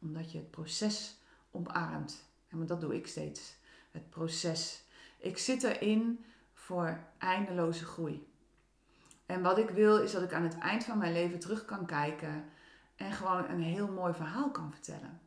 Omdat 0.00 0.32
je 0.32 0.38
het 0.38 0.50
proces 0.50 1.18
omarmt. 1.50 2.24
En 2.48 2.66
dat 2.66 2.80
doe 2.80 2.94
ik 2.94 3.06
steeds. 3.06 3.57
Het 3.98 4.10
proces. 4.10 4.84
Ik 5.18 5.38
zit 5.38 5.62
erin 5.62 6.24
voor 6.52 7.00
eindeloze 7.18 7.84
groei. 7.84 8.32
En 9.26 9.42
wat 9.42 9.58
ik 9.58 9.70
wil 9.70 9.98
is 9.98 10.12
dat 10.12 10.22
ik 10.22 10.32
aan 10.32 10.42
het 10.42 10.58
eind 10.58 10.84
van 10.84 10.98
mijn 10.98 11.12
leven 11.12 11.38
terug 11.38 11.64
kan 11.64 11.86
kijken 11.86 12.44
en 12.96 13.12
gewoon 13.12 13.48
een 13.48 13.62
heel 13.62 13.88
mooi 13.88 14.14
verhaal 14.14 14.50
kan 14.50 14.72
vertellen. 14.72 15.20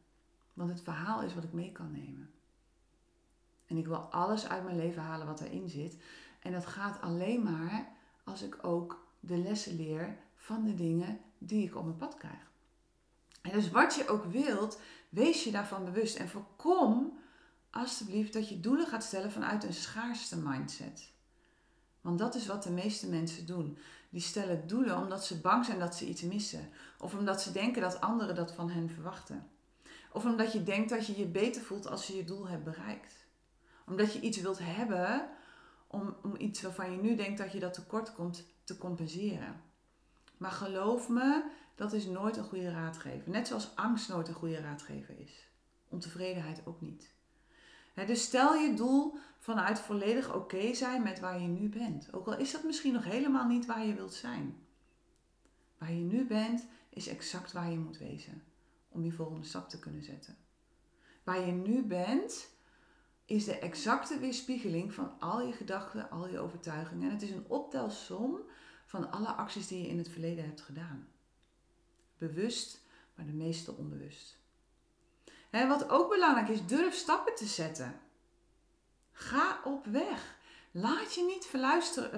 Want 0.53 0.69
het 0.69 0.81
verhaal 0.81 1.21
is 1.21 1.33
wat 1.33 1.43
ik 1.43 1.53
mee 1.53 1.71
kan 1.71 1.91
nemen. 1.91 2.31
En 3.65 3.77
ik 3.77 3.87
wil 3.87 3.97
alles 3.97 4.47
uit 4.47 4.63
mijn 4.63 4.77
leven 4.77 5.01
halen 5.01 5.27
wat 5.27 5.41
erin 5.41 5.69
zit. 5.69 5.97
En 6.39 6.51
dat 6.51 6.65
gaat 6.65 7.01
alleen 7.01 7.43
maar 7.43 7.91
als 8.23 8.41
ik 8.41 8.57
ook 8.61 9.07
de 9.19 9.37
lessen 9.37 9.75
leer 9.75 10.17
van 10.35 10.63
de 10.63 10.75
dingen 10.75 11.19
die 11.37 11.65
ik 11.65 11.75
op 11.75 11.83
mijn 11.83 11.97
pad 11.97 12.17
krijg. 12.17 12.51
En 13.41 13.51
dus 13.51 13.71
wat 13.71 13.95
je 13.95 14.07
ook 14.07 14.25
wilt, 14.25 14.79
wees 15.09 15.43
je 15.43 15.51
daarvan 15.51 15.85
bewust 15.85 16.17
en 16.17 16.29
voorkom 16.29 17.19
alsjeblieft 17.71 18.33
dat 18.33 18.49
je 18.49 18.59
doelen 18.59 18.87
gaat 18.87 19.03
stellen 19.03 19.31
vanuit 19.31 19.63
een 19.63 19.73
schaarste 19.73 20.37
mindset. 20.37 21.11
Want 22.01 22.19
dat 22.19 22.35
is 22.35 22.45
wat 22.45 22.63
de 22.63 22.71
meeste 22.71 23.09
mensen 23.09 23.45
doen. 23.45 23.77
Die 24.09 24.21
stellen 24.21 24.67
doelen 24.67 24.97
omdat 24.97 25.25
ze 25.25 25.39
bang 25.39 25.65
zijn 25.65 25.79
dat 25.79 25.95
ze 25.95 26.05
iets 26.05 26.21
missen. 26.21 26.69
Of 26.99 27.15
omdat 27.15 27.41
ze 27.41 27.51
denken 27.51 27.81
dat 27.81 28.01
anderen 28.01 28.35
dat 28.35 28.53
van 28.53 28.69
hen 28.69 28.89
verwachten. 28.89 29.49
Of 30.11 30.25
omdat 30.25 30.53
je 30.53 30.63
denkt 30.63 30.89
dat 30.89 31.07
je 31.07 31.17
je 31.17 31.25
beter 31.25 31.61
voelt 31.61 31.87
als 31.87 32.07
je 32.07 32.15
je 32.15 32.23
doel 32.23 32.47
hebt 32.47 32.63
bereikt. 32.63 33.15
Omdat 33.85 34.13
je 34.13 34.19
iets 34.19 34.41
wilt 34.41 34.59
hebben 34.61 35.29
om, 35.87 36.15
om 36.23 36.35
iets 36.37 36.61
waarvan 36.61 36.91
je 36.91 36.97
nu 36.97 37.15
denkt 37.15 37.37
dat 37.37 37.51
je 37.51 37.59
dat 37.59 37.73
tekort 37.73 38.13
komt 38.13 38.45
te 38.63 38.77
compenseren. 38.77 39.61
Maar 40.37 40.51
geloof 40.51 41.09
me, 41.09 41.43
dat 41.75 41.93
is 41.93 42.05
nooit 42.05 42.37
een 42.37 42.43
goede 42.43 42.71
raadgever. 42.71 43.29
Net 43.29 43.47
zoals 43.47 43.75
angst 43.75 44.09
nooit 44.09 44.27
een 44.27 44.33
goede 44.33 44.59
raadgever 44.59 45.19
is. 45.19 45.49
Ontevredenheid 45.87 46.61
ook 46.65 46.81
niet. 46.81 47.13
Dus 47.93 48.23
stel 48.23 48.55
je 48.55 48.73
doel 48.73 49.17
vanuit 49.39 49.79
volledig 49.79 50.35
oké 50.35 50.73
zijn 50.73 51.03
met 51.03 51.19
waar 51.19 51.41
je 51.41 51.47
nu 51.47 51.69
bent. 51.69 52.13
Ook 52.13 52.27
al 52.27 52.37
is 52.37 52.51
dat 52.51 52.63
misschien 52.63 52.93
nog 52.93 53.03
helemaal 53.03 53.47
niet 53.47 53.65
waar 53.65 53.85
je 53.85 53.93
wilt 53.93 54.13
zijn. 54.13 54.57
Waar 55.77 55.91
je 55.91 56.03
nu 56.03 56.25
bent 56.25 56.67
is 56.89 57.07
exact 57.07 57.51
waar 57.51 57.71
je 57.71 57.79
moet 57.79 57.97
wezen 57.97 58.43
om 58.89 59.03
je 59.05 59.11
volgende 59.11 59.47
stap 59.47 59.69
te 59.69 59.79
kunnen 59.79 60.03
zetten. 60.03 60.37
Waar 61.23 61.45
je 61.45 61.51
nu 61.51 61.83
bent 61.83 62.49
is 63.25 63.45
de 63.45 63.59
exacte 63.59 64.19
weerspiegeling 64.19 64.93
van 64.93 65.19
al 65.19 65.41
je 65.41 65.53
gedachten, 65.53 66.09
al 66.09 66.27
je 66.27 66.39
overtuigingen. 66.39 67.07
En 67.07 67.13
het 67.13 67.21
is 67.21 67.31
een 67.31 67.49
optelsom 67.49 68.39
van 68.85 69.11
alle 69.11 69.27
acties 69.27 69.67
die 69.67 69.81
je 69.81 69.87
in 69.87 69.97
het 69.97 70.09
verleden 70.09 70.45
hebt 70.45 70.61
gedaan. 70.61 71.07
Bewust, 72.17 72.81
maar 73.15 73.25
de 73.25 73.33
meeste 73.33 73.75
onbewust. 73.75 74.40
En 75.51 75.67
wat 75.67 75.89
ook 75.89 76.09
belangrijk 76.09 76.47
is, 76.47 76.65
durf 76.65 76.95
stappen 76.95 77.35
te 77.35 77.45
zetten. 77.45 77.99
Ga 79.11 79.59
op 79.63 79.85
weg. 79.85 80.35
Laat 80.71 81.13
je 81.13 81.23
niet 81.23 81.47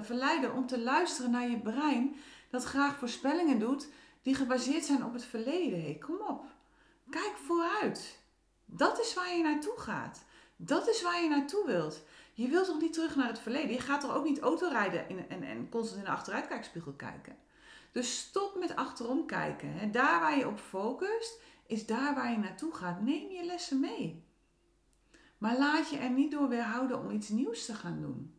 verleiden 0.02 0.52
om 0.52 0.66
te 0.66 0.80
luisteren 0.80 1.30
naar 1.30 1.48
je 1.48 1.58
brein 1.58 2.16
dat 2.50 2.64
graag 2.64 2.98
voorspellingen 2.98 3.58
doet 3.58 3.88
die 4.22 4.34
gebaseerd 4.34 4.84
zijn 4.84 5.04
op 5.04 5.12
het 5.12 5.24
verleden. 5.24 6.00
Kom 6.00 6.20
op. 6.28 6.44
Kijk 7.10 7.36
vooruit. 7.46 8.18
Dat 8.64 9.00
is 9.00 9.14
waar 9.14 9.36
je 9.36 9.42
naartoe 9.42 9.78
gaat. 9.78 10.24
Dat 10.56 10.88
is 10.88 11.02
waar 11.02 11.22
je 11.22 11.28
naartoe 11.28 11.66
wilt. 11.66 12.02
Je 12.32 12.48
wilt 12.48 12.66
toch 12.66 12.80
niet 12.80 12.92
terug 12.92 13.16
naar 13.16 13.28
het 13.28 13.38
verleden? 13.38 13.72
Je 13.72 13.80
gaat 13.80 14.00
toch 14.00 14.14
ook 14.14 14.24
niet 14.24 14.40
autorijden 14.40 15.08
en, 15.08 15.28
en, 15.28 15.42
en 15.42 15.68
constant 15.68 15.98
in 15.98 16.04
de 16.04 16.10
achteruitkijkspiegel 16.10 16.92
kijken? 16.92 17.36
Dus 17.92 18.18
stop 18.18 18.56
met 18.58 18.76
achterom 18.76 19.26
kijken. 19.26 19.92
Daar 19.92 20.20
waar 20.20 20.38
je 20.38 20.48
op 20.48 20.58
focust, 20.58 21.40
is 21.66 21.86
daar 21.86 22.14
waar 22.14 22.30
je 22.30 22.38
naartoe 22.38 22.74
gaat. 22.74 23.00
Neem 23.00 23.30
je 23.30 23.44
lessen 23.44 23.80
mee. 23.80 24.24
Maar 25.38 25.58
laat 25.58 25.90
je 25.90 25.96
er 25.96 26.10
niet 26.10 26.30
door 26.30 26.48
weerhouden 26.48 27.00
om 27.00 27.10
iets 27.10 27.28
nieuws 27.28 27.66
te 27.66 27.74
gaan 27.74 28.00
doen. 28.00 28.34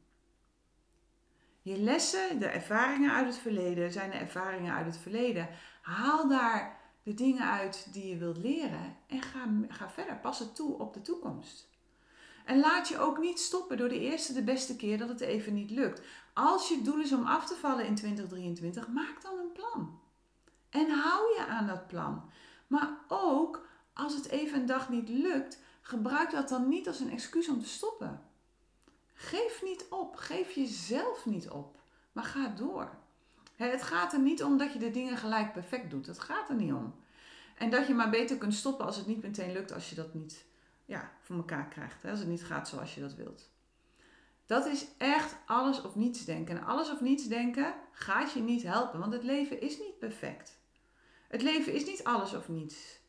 Je 1.61 1.77
lessen, 1.77 2.39
de 2.39 2.45
ervaringen 2.45 3.11
uit 3.11 3.27
het 3.27 3.37
verleden, 3.37 3.91
zijn 3.91 4.09
de 4.09 4.17
ervaringen 4.17 4.73
uit 4.73 4.85
het 4.85 4.97
verleden. 4.97 5.49
Haal 5.81 6.27
daar 6.27 6.79
de 7.03 7.13
dingen 7.13 7.49
uit 7.49 7.87
die 7.93 8.07
je 8.07 8.17
wilt 8.17 8.37
leren 8.37 8.97
en 9.07 9.21
ga, 9.21 9.49
ga 9.67 9.89
verder. 9.89 10.15
Pas 10.15 10.39
het 10.39 10.55
toe 10.55 10.77
op 10.77 10.93
de 10.93 11.01
toekomst. 11.01 11.69
En 12.45 12.59
laat 12.59 12.87
je 12.87 12.99
ook 12.99 13.17
niet 13.17 13.39
stoppen 13.39 13.77
door 13.77 13.89
de 13.89 13.99
eerste 13.99 14.33
de 14.33 14.43
beste 14.43 14.75
keer 14.75 14.97
dat 14.97 15.09
het 15.09 15.19
even 15.19 15.53
niet 15.53 15.71
lukt. 15.71 16.01
Als 16.33 16.69
je 16.69 16.81
doel 16.81 16.99
is 16.99 17.13
om 17.13 17.25
af 17.25 17.47
te 17.47 17.55
vallen 17.55 17.85
in 17.85 17.95
2023, 17.95 18.87
maak 18.87 19.21
dan 19.21 19.39
een 19.39 19.51
plan. 19.51 19.99
En 20.69 20.89
hou 20.89 21.35
je 21.35 21.45
aan 21.49 21.67
dat 21.67 21.87
plan. 21.87 22.29
Maar 22.67 22.97
ook 23.07 23.67
als 23.93 24.15
het 24.15 24.27
even 24.27 24.59
een 24.59 24.65
dag 24.65 24.89
niet 24.89 25.09
lukt, 25.09 25.59
gebruik 25.81 26.31
dat 26.31 26.49
dan 26.49 26.67
niet 26.67 26.87
als 26.87 26.99
een 26.99 27.11
excuus 27.11 27.49
om 27.49 27.59
te 27.59 27.67
stoppen. 27.67 28.21
Geef 29.13 29.63
niet 29.63 29.85
op, 29.89 30.15
geef 30.15 30.51
jezelf 30.51 31.25
niet 31.25 31.49
op, 31.49 31.79
maar 32.11 32.23
ga 32.23 32.47
door. 32.47 32.89
Het 33.55 33.83
gaat 33.83 34.13
er 34.13 34.19
niet 34.19 34.43
om 34.43 34.57
dat 34.57 34.73
je 34.73 34.79
de 34.79 34.91
dingen 34.91 35.17
gelijk 35.17 35.53
perfect 35.53 35.89
doet. 35.89 36.05
Dat 36.05 36.19
gaat 36.19 36.49
er 36.49 36.55
niet 36.55 36.73
om. 36.73 36.95
En 37.55 37.69
dat 37.69 37.87
je 37.87 37.93
maar 37.93 38.09
beter 38.09 38.37
kunt 38.37 38.53
stoppen 38.53 38.85
als 38.85 38.97
het 38.97 39.07
niet 39.07 39.21
meteen 39.21 39.51
lukt, 39.51 39.73
als 39.73 39.89
je 39.89 39.95
dat 39.95 40.13
niet 40.13 40.45
ja, 40.85 41.11
voor 41.21 41.35
elkaar 41.35 41.67
krijgt. 41.67 42.05
Als 42.05 42.19
het 42.19 42.27
niet 42.27 42.43
gaat 42.43 42.67
zoals 42.67 42.95
je 42.95 43.01
dat 43.01 43.15
wilt. 43.15 43.49
Dat 44.45 44.65
is 44.65 44.87
echt 44.97 45.35
alles 45.45 45.81
of 45.81 45.95
niets 45.95 46.25
denken. 46.25 46.57
En 46.57 46.65
alles 46.65 46.91
of 46.91 47.01
niets 47.01 47.27
denken 47.27 47.73
gaat 47.91 48.31
je 48.31 48.39
niet 48.39 48.63
helpen, 48.63 48.99
want 48.99 49.13
het 49.13 49.23
leven 49.23 49.61
is 49.61 49.79
niet 49.79 49.99
perfect. 49.99 50.59
Het 51.27 51.41
leven 51.41 51.73
is 51.73 51.85
niet 51.85 52.03
alles 52.03 52.33
of 52.33 52.49
niets. 52.49 52.99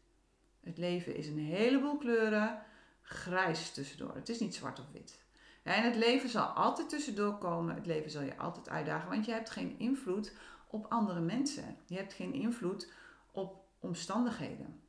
Het 0.61 0.79
leven 0.79 1.17
is 1.17 1.27
een 1.27 1.39
heleboel 1.39 1.97
kleuren, 1.97 2.63
grijs 3.03 3.71
tussendoor. 3.71 4.15
Het 4.15 4.29
is 4.29 4.41
niet 4.41 4.55
zwart 4.55 4.79
of 4.79 4.87
wit. 4.93 5.25
en 5.63 5.85
het 5.85 5.97
leven 5.97 6.29
zal 6.29 6.47
altijd 6.47 6.89
tussendoor 6.89 7.39
komen. 7.39 7.75
Het 7.75 7.87
leven 7.87 8.11
zal 8.11 8.23
je 8.23 8.37
altijd 8.37 8.69
uitdagen, 8.69 9.09
want 9.09 9.25
je 9.25 9.33
hebt 9.33 9.51
geen 9.51 9.79
invloed 9.79 10.33
op 10.71 10.87
andere 10.89 11.21
mensen. 11.21 11.77
Je 11.87 11.97
hebt 11.97 12.13
geen 12.13 12.33
invloed 12.33 12.93
op 13.33 13.65
omstandigheden. 13.79 14.81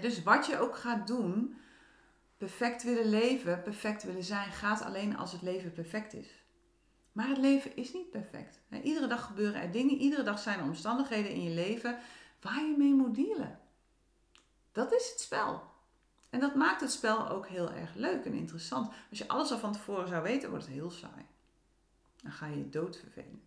dus 0.00 0.22
wat 0.22 0.46
je 0.46 0.58
ook 0.58 0.76
gaat 0.76 1.06
doen, 1.06 1.56
perfect 2.36 2.82
willen 2.82 3.08
leven, 3.08 3.62
perfect 3.62 4.02
willen 4.02 4.24
zijn, 4.24 4.52
gaat 4.52 4.82
alleen 4.82 5.16
als 5.16 5.32
het 5.32 5.42
leven 5.42 5.72
perfect 5.72 6.14
is. 6.14 6.45
Maar 7.16 7.28
het 7.28 7.38
leven 7.38 7.76
is 7.76 7.92
niet 7.92 8.10
perfect. 8.10 8.60
Iedere 8.82 9.06
dag 9.06 9.26
gebeuren 9.26 9.60
er 9.60 9.70
dingen, 9.70 9.96
iedere 9.96 10.22
dag 10.22 10.38
zijn 10.38 10.58
er 10.58 10.64
omstandigheden 10.64 11.30
in 11.30 11.42
je 11.42 11.50
leven 11.50 11.98
waar 12.40 12.64
je 12.64 12.74
mee 12.78 12.94
moet 12.94 13.14
dealen. 13.14 13.60
Dat 14.72 14.92
is 14.92 15.08
het 15.10 15.20
spel. 15.20 15.62
En 16.30 16.40
dat 16.40 16.54
maakt 16.54 16.80
het 16.80 16.90
spel 16.90 17.28
ook 17.28 17.46
heel 17.46 17.72
erg 17.72 17.94
leuk 17.94 18.24
en 18.24 18.32
interessant. 18.32 18.92
Als 19.10 19.18
je 19.18 19.28
alles 19.28 19.50
al 19.50 19.58
van 19.58 19.72
tevoren 19.72 20.08
zou 20.08 20.22
weten, 20.22 20.50
wordt 20.50 20.64
het 20.64 20.74
heel 20.74 20.90
saai. 20.90 21.26
Dan 22.22 22.32
ga 22.32 22.46
je 22.46 22.58
je 22.58 22.68
dood 22.68 22.96
vervelen. 22.96 23.42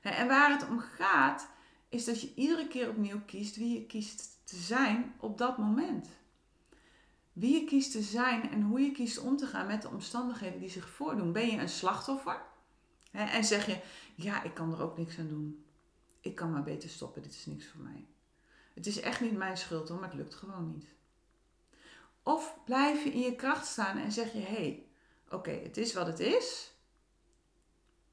En 0.00 0.28
waar 0.28 0.50
het 0.50 0.68
om 0.68 0.78
gaat, 0.78 1.48
is 1.88 2.04
dat 2.04 2.20
je 2.20 2.34
iedere 2.34 2.68
keer 2.68 2.88
opnieuw 2.88 3.20
kiest 3.26 3.56
wie 3.56 3.74
je 3.74 3.86
kiest 3.86 4.40
te 4.44 4.56
zijn 4.56 5.14
op 5.20 5.38
dat 5.38 5.58
moment. 5.58 6.08
Wie 7.32 7.60
je 7.60 7.64
kiest 7.64 7.92
te 7.92 8.02
zijn 8.02 8.50
en 8.50 8.62
hoe 8.62 8.80
je 8.80 8.92
kiest 8.92 9.18
om 9.18 9.36
te 9.36 9.46
gaan 9.46 9.66
met 9.66 9.82
de 9.82 9.88
omstandigheden 9.88 10.60
die 10.60 10.70
zich 10.70 10.88
voordoen. 10.88 11.32
Ben 11.32 11.46
je 11.46 11.58
een 11.58 11.68
slachtoffer? 11.68 12.54
En 13.16 13.44
zeg 13.44 13.66
je, 13.66 13.80
ja, 14.14 14.42
ik 14.42 14.54
kan 14.54 14.72
er 14.72 14.82
ook 14.82 14.98
niks 14.98 15.18
aan 15.18 15.28
doen. 15.28 15.64
Ik 16.20 16.34
kan 16.34 16.52
maar 16.52 16.62
beter 16.62 16.88
stoppen, 16.88 17.22
dit 17.22 17.32
is 17.32 17.46
niks 17.46 17.66
voor 17.66 17.80
mij. 17.80 18.06
Het 18.74 18.86
is 18.86 19.00
echt 19.00 19.20
niet 19.20 19.36
mijn 19.36 19.56
schuld 19.56 19.88
hoor, 19.88 19.98
maar 19.98 20.08
het 20.08 20.18
lukt 20.18 20.34
gewoon 20.34 20.66
niet. 20.66 20.86
Of 22.22 22.58
blijf 22.64 23.04
je 23.04 23.10
in 23.10 23.20
je 23.20 23.36
kracht 23.36 23.66
staan 23.66 23.98
en 23.98 24.12
zeg 24.12 24.32
je, 24.32 24.38
hé, 24.38 24.54
hey, 24.54 24.86
oké, 25.30 25.50
het 25.50 25.76
is 25.76 25.92
wat 25.92 26.06
het 26.06 26.20
is. 26.20 26.74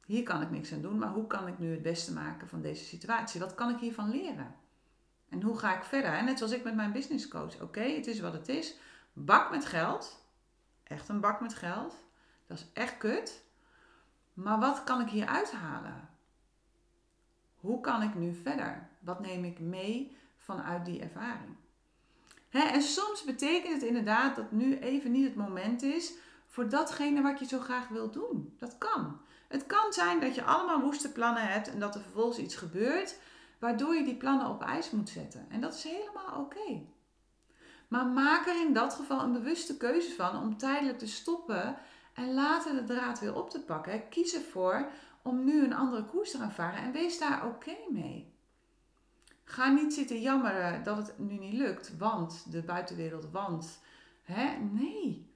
Hier 0.05 0.23
kan 0.23 0.41
ik 0.41 0.49
niks 0.49 0.73
aan 0.73 0.81
doen, 0.81 0.97
maar 0.97 1.09
hoe 1.09 1.27
kan 1.27 1.47
ik 1.47 1.59
nu 1.59 1.71
het 1.71 1.81
beste 1.81 2.13
maken 2.13 2.47
van 2.47 2.61
deze 2.61 2.83
situatie? 2.83 3.39
Wat 3.39 3.55
kan 3.55 3.69
ik 3.69 3.79
hiervan 3.79 4.09
leren? 4.09 4.55
En 5.29 5.41
hoe 5.41 5.57
ga 5.57 5.77
ik 5.77 5.83
verder? 5.83 6.23
Net 6.23 6.37
zoals 6.37 6.53
ik 6.53 6.63
met 6.63 6.75
mijn 6.75 6.91
business 6.91 7.27
coach. 7.27 7.61
Oké, 7.61 7.81
het 7.81 8.07
is 8.07 8.19
wat 8.19 8.33
het 8.33 8.47
is. 8.47 8.75
Bak 9.13 9.51
met 9.51 9.65
geld. 9.65 10.25
Echt 10.83 11.09
een 11.09 11.19
bak 11.19 11.41
met 11.41 11.53
geld. 11.53 11.95
Dat 12.47 12.57
is 12.57 12.67
echt 12.73 12.97
kut. 12.97 13.43
Maar 14.33 14.59
wat 14.59 14.83
kan 14.83 15.01
ik 15.01 15.09
hier 15.09 15.25
uithalen? 15.25 16.09
Hoe 17.55 17.81
kan 17.81 18.01
ik 18.01 18.15
nu 18.15 18.33
verder? 18.33 18.89
Wat 18.99 19.19
neem 19.19 19.43
ik 19.43 19.59
mee 19.59 20.17
vanuit 20.37 20.85
die 20.85 21.01
ervaring? 21.01 21.55
en 22.49 22.81
soms 22.81 23.23
betekent 23.23 23.73
het 23.73 23.83
inderdaad 23.83 24.35
dat 24.35 24.51
nu 24.51 24.77
even 24.77 25.11
niet 25.11 25.25
het 25.25 25.35
moment 25.35 25.81
is 25.81 26.13
voor 26.47 26.69
datgene 26.69 27.21
wat 27.21 27.39
je 27.39 27.45
zo 27.45 27.59
graag 27.59 27.87
wilt 27.87 28.13
doen. 28.13 28.55
Dat 28.59 28.77
kan. 28.77 29.19
Het 29.47 29.65
kan 29.65 29.93
zijn 29.93 30.19
dat 30.19 30.35
je 30.35 30.43
allemaal 30.43 30.81
woeste 30.81 31.11
plannen 31.11 31.47
hebt 31.47 31.69
en 31.69 31.79
dat 31.79 31.95
er 31.95 32.01
vervolgens 32.01 32.37
iets 32.37 32.55
gebeurt 32.55 33.19
waardoor 33.59 33.95
je 33.95 34.03
die 34.03 34.15
plannen 34.15 34.49
op 34.49 34.61
ijs 34.61 34.91
moet 34.91 35.09
zetten. 35.09 35.45
En 35.49 35.61
dat 35.61 35.73
is 35.73 35.83
helemaal 35.83 36.39
oké. 36.39 36.81
Maar 37.87 38.05
maak 38.05 38.47
er 38.47 38.61
in 38.61 38.73
dat 38.73 38.93
geval 38.93 39.21
een 39.21 39.33
bewuste 39.33 39.77
keuze 39.77 40.15
van 40.15 40.41
om 40.41 40.57
tijdelijk 40.57 40.99
te 40.99 41.07
stoppen 41.07 41.77
en 42.13 42.33
later 42.33 42.75
de 42.75 42.83
draad 42.83 43.19
weer 43.19 43.35
op 43.35 43.49
te 43.49 43.63
pakken. 43.63 44.09
Kies 44.09 44.35
ervoor 44.35 44.89
om 45.21 45.43
nu 45.43 45.63
een 45.63 45.73
andere 45.73 46.05
koers 46.05 46.31
te 46.31 46.37
gaan 46.37 46.51
varen 46.51 46.83
en 46.83 46.91
wees 46.91 47.19
daar 47.19 47.47
oké 47.47 47.75
mee. 47.91 48.33
Ga 49.43 49.69
niet 49.69 49.93
zitten 49.93 50.21
jammeren 50.21 50.83
dat 50.83 50.97
het 50.97 51.19
nu 51.19 51.37
niet 51.37 51.53
lukt, 51.53 51.97
want 51.97 52.51
de 52.51 52.61
buitenwereld, 52.61 53.31
want. 53.31 53.79
Hè? 54.21 54.57
Nee. 54.57 55.31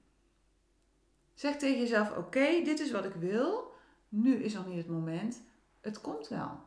Zeg 1.34 1.56
tegen 1.56 1.78
jezelf: 1.78 2.16
oké, 2.16 2.62
dit 2.62 2.80
is 2.80 2.90
wat 2.90 3.04
ik 3.04 3.14
wil. 3.14 3.72
Nu 4.08 4.34
is 4.34 4.54
nog 4.54 4.66
niet 4.66 4.76
het 4.76 4.88
moment. 4.88 5.42
Het 5.80 6.00
komt 6.00 6.28
wel. 6.28 6.60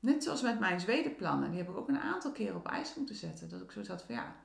Net 0.00 0.24
zoals 0.24 0.42
met 0.42 0.58
mijn 0.58 0.80
Zwedenplannen. 0.80 1.50
Die 1.50 1.58
heb 1.58 1.68
ik 1.68 1.76
ook 1.76 1.88
een 1.88 2.00
aantal 2.00 2.32
keer 2.32 2.54
op 2.54 2.66
ijs 2.66 2.94
moeten 2.94 3.14
zetten. 3.14 3.48
Dat 3.48 3.60
ik 3.60 3.70
zo 3.70 3.82
zat 3.82 4.02
van 4.02 4.14
ja, 4.14 4.36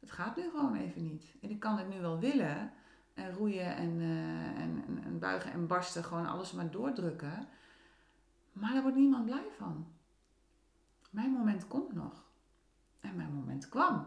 het 0.00 0.10
gaat 0.10 0.36
nu 0.36 0.50
gewoon 0.50 0.74
even 0.74 1.02
niet. 1.02 1.24
En 1.42 1.50
ik 1.50 1.60
kan 1.60 1.78
het 1.78 1.88
nu 1.88 2.00
wel 2.00 2.18
willen. 2.18 2.72
En 3.20 3.32
roeien 3.32 3.76
en, 3.76 4.00
uh, 4.00 4.60
en, 4.62 4.84
en, 4.86 5.02
en, 5.04 5.18
buigen 5.18 5.52
en 5.52 5.66
barsten. 5.66 6.04
Gewoon 6.04 6.26
alles 6.26 6.52
maar 6.52 6.70
doordrukken. 6.70 7.48
Maar 8.52 8.72
daar 8.72 8.82
wordt 8.82 8.96
niemand 8.96 9.24
blij 9.24 9.46
van. 9.56 9.86
Mijn 11.10 11.30
moment 11.30 11.66
komt 11.66 11.92
nog. 11.92 12.24
En 13.00 13.16
mijn 13.16 13.34
moment 13.34 13.68
kwam. 13.68 14.06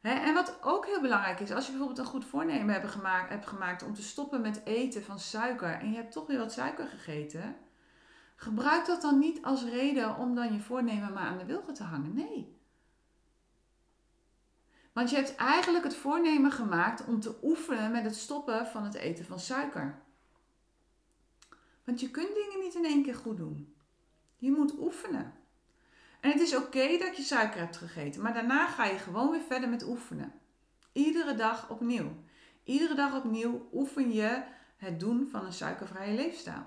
en 0.00 0.34
wat 0.34 0.58
ook 0.62 0.86
heel 0.86 1.00
belangrijk 1.00 1.40
is, 1.40 1.52
als 1.52 1.64
je 1.64 1.70
bijvoorbeeld 1.70 2.00
een 2.00 2.12
goed 2.12 2.24
voornemen 2.24 2.74
hebt 2.74 2.90
gemaakt, 2.90 3.28
hebt 3.28 3.46
gemaakt 3.46 3.82
om 3.82 3.94
te 3.94 4.02
stoppen 4.02 4.40
met 4.40 4.64
eten 4.64 5.02
van 5.02 5.18
suiker 5.18 5.72
en 5.72 5.90
je 5.90 5.96
hebt 5.96 6.12
toch 6.12 6.26
weer 6.26 6.38
wat 6.38 6.52
suiker 6.52 6.86
gegeten, 6.86 7.56
gebruik 8.36 8.86
dat 8.86 9.02
dan 9.02 9.18
niet 9.18 9.42
als 9.42 9.64
reden 9.64 10.16
om 10.16 10.34
dan 10.34 10.52
je 10.52 10.60
voornemen 10.60 11.12
maar 11.12 11.26
aan 11.26 11.38
de 11.38 11.44
wilgen 11.44 11.74
te 11.74 11.82
hangen. 11.82 12.14
Nee. 12.14 12.62
Want 14.94 15.10
je 15.10 15.16
hebt 15.16 15.34
eigenlijk 15.34 15.84
het 15.84 15.96
voornemen 15.96 16.52
gemaakt 16.52 17.04
om 17.04 17.20
te 17.20 17.38
oefenen 17.42 17.90
met 17.90 18.04
het 18.04 18.16
stoppen 18.16 18.66
van 18.66 18.84
het 18.84 18.94
eten 18.94 19.24
van 19.24 19.40
suiker. 19.40 20.02
Want 21.84 22.00
je 22.00 22.10
kunt 22.10 22.34
dingen 22.34 22.60
niet 22.60 22.74
in 22.74 22.84
één 22.84 23.02
keer 23.02 23.14
goed 23.14 23.36
doen. 23.36 23.74
Je 24.36 24.50
moet 24.50 24.78
oefenen. 24.78 25.34
En 26.20 26.30
het 26.30 26.40
is 26.40 26.56
oké 26.56 26.98
dat 26.98 27.16
je 27.16 27.22
suiker 27.22 27.60
hebt 27.60 27.76
gegeten, 27.76 28.22
maar 28.22 28.34
daarna 28.34 28.66
ga 28.66 28.84
je 28.84 28.98
gewoon 28.98 29.30
weer 29.30 29.40
verder 29.40 29.68
met 29.68 29.86
oefenen. 29.86 30.32
Iedere 30.92 31.34
dag 31.34 31.70
opnieuw. 31.70 32.12
Iedere 32.64 32.94
dag 32.94 33.16
opnieuw 33.16 33.68
oefen 33.72 34.12
je 34.12 34.42
het 34.76 35.00
doen 35.00 35.28
van 35.30 35.44
een 35.44 35.52
suikervrije 35.52 36.14
leefstijl. 36.14 36.66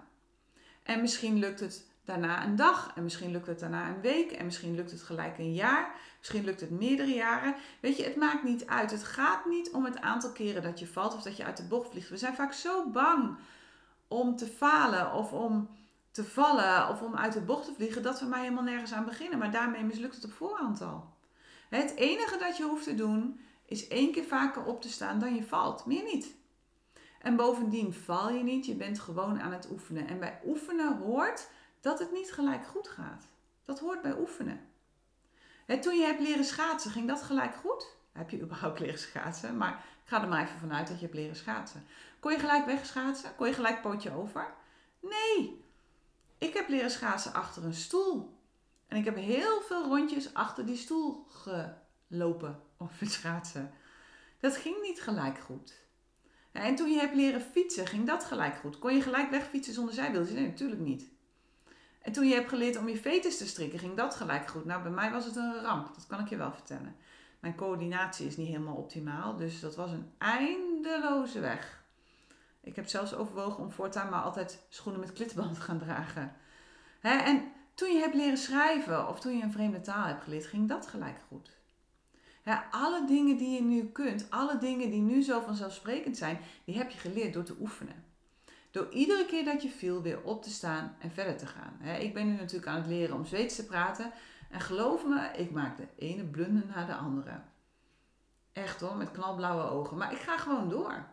En 0.84 1.02
misschien 1.02 1.40
lukt 1.40 1.60
het 1.60 1.87
daarna 2.08 2.44
een 2.44 2.56
dag, 2.56 2.92
en 2.96 3.04
misschien 3.04 3.32
lukt 3.32 3.48
het 3.48 3.60
daarna 3.60 3.90
een 3.90 4.02
week, 4.02 4.32
en 4.32 4.46
misschien 4.46 4.76
lukt 4.76 4.92
het 4.92 5.02
gelijk 5.02 5.38
een 5.38 5.54
jaar, 5.54 5.96
misschien 6.18 6.44
lukt 6.44 6.62
het 6.62 6.70
meerdere 6.70 7.14
jaren. 7.14 7.56
Weet 7.80 7.98
je, 7.98 8.04
het 8.04 8.16
maakt 8.16 8.44
niet 8.44 8.68
uit. 8.68 8.92
Het 8.92 9.04
gaat 9.04 9.46
niet 9.46 9.72
om 9.72 9.86
het 9.86 10.02
aantal 10.02 10.32
keren 10.32 10.62
dat 10.62 10.80
je 10.80 10.88
valt 10.88 11.16
of 11.16 11.22
dat 11.22 11.38
je 11.38 11.46
uit 11.46 11.58
de 11.58 11.68
bocht 11.68 11.92
vliegt. 11.92 12.10
We 12.10 12.18
zijn 12.18 12.36
vaak 12.36 12.54
zo 12.54 12.90
bang 12.90 13.38
om 14.08 14.36
te 14.36 14.46
falen 14.46 15.14
of 15.14 15.34
om 15.34 15.70
te 16.12 16.24
vallen 16.24 16.90
of 16.90 17.02
om 17.02 17.16
uit 17.16 17.34
de 17.34 17.42
bocht 17.42 17.66
te 17.66 17.74
vliegen, 17.74 18.04
dat 18.04 18.20
we 18.20 18.26
maar 18.26 18.40
helemaal 18.40 18.64
nergens 18.64 18.94
aan 18.94 19.06
beginnen. 19.06 19.40
Maar 19.40 19.52
daarmee 19.52 19.84
mislukt 19.84 20.16
het 20.16 20.26
op 20.26 20.34
voorhand 20.34 20.82
al. 20.82 21.16
Het 21.70 21.96
enige 21.96 22.38
dat 22.38 22.58
je 22.58 22.64
hoeft 22.64 22.84
te 22.84 22.96
doen, 22.96 23.40
is 23.66 23.88
één 23.88 24.12
keer 24.12 24.24
vaker 24.24 24.64
op 24.64 24.82
te 24.82 24.90
staan 24.90 25.20
dan 25.20 25.36
je 25.36 25.44
valt. 25.44 25.86
Meer 25.86 26.04
niet. 26.04 26.36
En 27.22 27.36
bovendien 27.36 27.94
val 27.94 28.32
je 28.32 28.44
niet, 28.44 28.66
je 28.66 28.76
bent 28.76 29.00
gewoon 29.00 29.42
aan 29.42 29.52
het 29.52 29.72
oefenen. 29.72 30.08
En 30.08 30.20
bij 30.20 30.40
oefenen 30.46 30.98
hoort 30.98 31.50
dat 31.82 32.00
het 32.00 32.12
niet 32.12 32.32
gelijk 32.32 32.66
goed 32.66 32.88
gaat. 32.88 33.28
Dat 33.66 33.80
hoort 33.80 34.02
bij 34.02 34.18
oefenen. 34.20 34.70
toen 35.82 35.98
je 35.98 36.06
hebt 36.06 36.20
leren 36.20 36.46
schaatsen, 36.46 36.92
ging 36.92 37.08
dat 37.08 37.22
gelijk 37.22 37.56
goed? 37.56 37.96
Heb 38.12 38.30
je 38.30 38.42
überhaupt 38.42 38.80
leren 38.84 39.00
schaatsen? 39.00 39.58
Maar 39.58 39.74
ik 40.04 40.10
ga 40.10 40.22
er 40.22 40.28
maar 40.28 40.44
even 40.44 40.60
vanuit 40.60 40.88
dat 40.88 41.00
je 41.00 41.06
hebt 41.06 41.18
leren 41.18 41.36
schaatsen. 41.36 41.86
Kon 42.20 42.32
je 42.32 42.40
gelijk 42.40 42.66
wegschaatsen? 42.66 43.36
Kon 43.36 43.48
je 43.48 43.54
gelijk 43.54 43.82
pootje 43.82 44.12
over? 44.12 44.54
Nee. 45.00 45.66
Ik 46.38 46.54
heb 46.54 46.68
leren 46.68 46.92
schaatsen 46.92 47.34
achter 47.34 47.64
een 47.64 47.74
stoel. 47.74 48.38
En 48.88 48.98
ik 48.98 49.06
heb 49.06 49.16
heel 49.16 49.62
veel 49.62 49.84
rondjes 49.84 50.34
achter 50.34 50.66
die 50.66 50.78
stoel 50.78 51.28
gelopen 51.30 52.62
op 52.78 52.92
het 52.98 53.12
schaatsen. 53.12 53.74
Dat 54.40 54.58
ging 54.58 54.82
niet 54.82 55.02
gelijk 55.02 55.40
goed. 55.40 55.86
En 56.52 56.76
toen 56.76 56.90
je 56.90 57.00
hebt 57.00 57.16
leren 57.16 57.42
fietsen, 57.42 57.88
ging 57.88 58.08
dat 58.08 58.24
gelijk 58.24 58.56
goed. 58.56 58.80
Kon 58.80 58.96
je 58.96 59.02
gelijk 59.02 59.30
wegfietsen 59.30 59.74
zonder 59.74 59.94
zijwieltjes? 59.94 60.36
Nee, 60.36 60.48
natuurlijk 60.48 60.82
niet. 60.82 61.10
En 62.08 62.14
toen 62.14 62.28
je 62.28 62.34
hebt 62.34 62.50
geleerd 62.50 62.78
om 62.78 62.90
je 62.90 62.98
fetus 62.98 63.38
te 63.38 63.48
strikken, 63.48 63.80
ging 63.80 63.96
dat 63.96 64.16
gelijk 64.16 64.48
goed. 64.48 64.66
Nou, 64.66 64.82
bij 64.82 64.92
mij 64.92 65.12
was 65.12 65.26
het 65.26 65.36
een 65.36 65.62
ramp, 65.62 65.96
dat 65.96 66.08
kan 66.08 66.20
ik 66.20 66.28
je 66.30 66.38
wel 66.38 66.52
vertellen. 66.52 66.96
Mijn 67.40 67.56
coördinatie 67.56 68.28
is 68.28 68.38
niet 68.38 68.48
helemaal 68.48 68.76
optimaal, 68.76 69.36
dus 69.36 69.60
dat 69.60 69.76
was 69.76 69.92
een 69.92 70.12
eindeloze 70.18 71.40
weg. 71.40 71.84
Ik 72.62 72.76
heb 72.76 72.88
zelfs 72.88 73.14
overwogen 73.14 73.64
om 73.64 73.72
voortaan 73.72 74.10
maar 74.10 74.22
altijd 74.22 74.66
schoenen 74.70 75.02
met 75.02 75.14
klittenband 75.14 75.54
te 75.56 75.62
gaan 75.62 75.80
dragen. 75.80 76.36
en 77.02 77.44
toen 77.74 77.94
je 77.94 78.00
hebt 78.00 78.16
leren 78.16 78.38
schrijven 78.38 79.08
of 79.08 79.20
toen 79.20 79.38
je 79.38 79.44
een 79.44 79.52
vreemde 79.52 79.82
taal 79.82 80.06
hebt 80.06 80.24
geleerd, 80.24 80.46
ging 80.46 80.70
dat 80.70 80.88
gelijk 80.88 81.20
goed. 81.28 81.52
alle 82.72 83.06
dingen 83.08 83.38
die 83.38 83.56
je 83.56 83.62
nu 83.62 83.86
kunt, 83.86 84.30
alle 84.30 84.58
dingen 84.58 84.90
die 84.90 85.02
nu 85.02 85.22
zo 85.22 85.42
vanzelfsprekend 85.42 86.18
zijn, 86.18 86.40
die 86.66 86.78
heb 86.78 86.90
je 86.90 86.98
geleerd 86.98 87.34
door 87.34 87.44
te 87.44 87.56
oefenen. 87.60 88.06
Door 88.78 88.90
iedere 88.90 89.26
keer 89.26 89.46
dat 89.46 89.62
je 89.62 89.70
viel 89.70 90.02
weer 90.02 90.24
op 90.24 90.44
te 90.44 90.50
staan 90.50 90.96
en 91.00 91.12
verder 91.12 91.38
te 91.38 91.46
gaan. 91.46 91.82
ik 92.00 92.14
ben 92.14 92.28
nu 92.28 92.36
natuurlijk 92.36 92.68
aan 92.68 92.76
het 92.76 92.88
leren 92.88 93.16
om 93.16 93.26
Zweeds 93.26 93.56
te 93.56 93.66
praten. 93.66 94.12
En 94.50 94.62
geloof 94.62 95.06
me, 95.06 95.32
ik 95.36 95.52
maak 95.52 95.78
de 95.78 95.88
ene 95.96 96.24
blunder 96.24 96.64
na 96.76 96.86
de 96.86 96.96
andere. 96.96 97.42
Echt 98.52 98.82
hoor, 98.82 98.96
met 98.96 99.12
knalblauwe 99.12 99.64
ogen. 99.64 99.98
Maar 99.98 100.12
ik 100.12 100.18
ga 100.18 100.38
gewoon 100.38 100.70
door. 100.70 101.06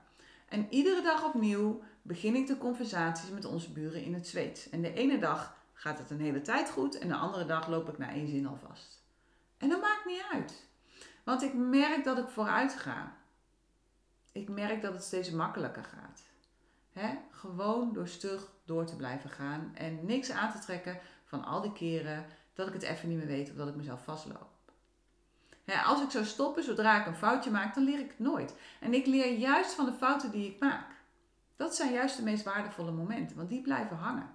En 0.49 0.67
iedere 0.71 1.03
dag 1.03 1.25
opnieuw 1.25 1.83
begin 2.03 2.35
ik 2.35 2.47
de 2.47 2.59
conversaties 2.59 3.31
met 3.31 3.45
onze 3.45 3.73
buren 3.73 4.03
in 4.03 4.15
het 4.15 4.27
Zweeds. 4.27 4.71
En 4.71 4.83
de 4.83 4.93
ene 4.93 5.19
dag 5.19 5.57
gaat 5.73 5.99
het 5.99 6.11
een 6.11 6.21
hele 6.21 6.41
tijd 6.41 6.71
goed 6.71 6.99
en 6.99 7.09
de 7.09 7.15
andere 7.15 7.47
dag 7.47 7.69
loop 7.69 7.89
ik 7.89 7.99
na 7.99 8.11
één 8.11 8.29
zin 8.29 8.47
alvast. 8.47 9.03
En 9.59 9.69
dat 9.69 9.81
maakt 9.81 10.07
niet 10.07 10.25
uit. 10.33 10.67
Want 11.23 11.43
ik 11.43 11.55
merk 11.55 12.05
dat 12.05 12.19
ik 12.19 12.29
vooruit 12.29 12.75
ga. 12.75 13.17
Ik 14.33 14.49
merk 14.49 14.83
dat 14.83 14.93
het 14.93 15.05
steeds 15.05 15.31
makkelijker 15.31 15.85
gaat. 15.85 16.33
He? 16.95 17.15
Gewoon 17.31 17.93
door 17.93 18.09
stug 18.09 18.53
door 18.65 18.87
te 18.87 18.97
blijven 18.97 19.31
gaan 19.31 19.71
en 19.75 20.07
niks 20.07 20.31
aan 20.31 20.53
te 20.53 20.59
trekken 20.59 20.99
van 21.25 21.45
al 21.45 21.61
die 21.61 21.73
keren 21.73 22.27
dat 22.53 22.67
ik 22.67 22.73
het 22.73 22.83
even 22.83 23.09
niet 23.09 23.19
meer 23.19 23.27
weet 23.27 23.51
of 23.51 23.57
dat 23.57 23.69
ik 23.69 23.75
mezelf 23.75 24.05
vastloop. 24.05 24.49
als 25.85 26.03
ik 26.03 26.11
zou 26.11 26.25
stoppen 26.25 26.65
zodra 26.65 27.01
ik 27.01 27.07
een 27.07 27.17
foutje 27.17 27.51
maak, 27.51 27.75
dan 27.75 27.85
leer 27.85 27.99
ik 27.99 28.09
het 28.09 28.19
nooit. 28.19 28.55
En 28.81 28.95
ik 28.95 29.07
leer 29.07 29.33
juist 29.33 29.75
van 29.75 29.85
de 29.85 29.93
fouten 29.93 30.31
die 30.31 30.51
ik 30.51 30.61
maak. 30.61 30.95
Dat 31.57 31.77
zijn 31.77 31.93
juist 31.93 32.17
de 32.17 32.23
meest 32.23 32.45
waardevolle 32.45 32.93
momenten, 32.93 33.37
want 33.37 33.49
die 33.49 33.63
blijven 33.63 33.97
hangen. 33.97 34.35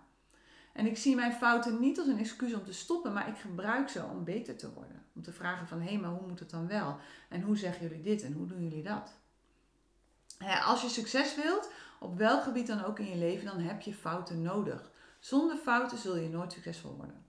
En 0.73 0.85
ik 0.85 0.97
zie 0.97 1.15
mijn 1.15 1.33
fouten 1.33 1.79
niet 1.79 1.99
als 1.99 2.07
een 2.07 2.19
excuus 2.19 2.53
om 2.53 2.63
te 2.63 2.73
stoppen, 2.73 3.13
maar 3.13 3.27
ik 3.27 3.37
gebruik 3.37 3.89
ze 3.89 4.03
om 4.03 4.23
beter 4.23 4.57
te 4.57 4.73
worden. 4.73 5.05
Om 5.15 5.21
te 5.21 5.33
vragen 5.33 5.67
van, 5.67 5.81
hé, 5.81 5.97
maar 5.97 6.09
hoe 6.09 6.27
moet 6.27 6.39
het 6.39 6.49
dan 6.49 6.67
wel? 6.67 6.97
En 7.29 7.41
hoe 7.41 7.57
zeggen 7.57 7.87
jullie 7.87 8.03
dit 8.03 8.23
en 8.23 8.33
hoe 8.33 8.47
doen 8.47 8.63
jullie 8.63 8.83
dat? 8.83 9.17
als 10.65 10.81
je 10.81 10.89
succes 10.89 11.35
wilt, 11.35 11.71
op 11.99 12.17
welk 12.17 12.43
gebied 12.43 12.67
dan 12.67 12.85
ook 12.85 12.99
in 12.99 13.09
je 13.09 13.15
leven, 13.15 13.45
dan 13.45 13.59
heb 13.59 13.81
je 13.81 13.93
fouten 13.93 14.41
nodig. 14.41 14.91
Zonder 15.19 15.57
fouten 15.57 15.97
zul 15.97 16.17
je 16.17 16.29
nooit 16.29 16.51
succesvol 16.51 16.95
worden. 16.95 17.25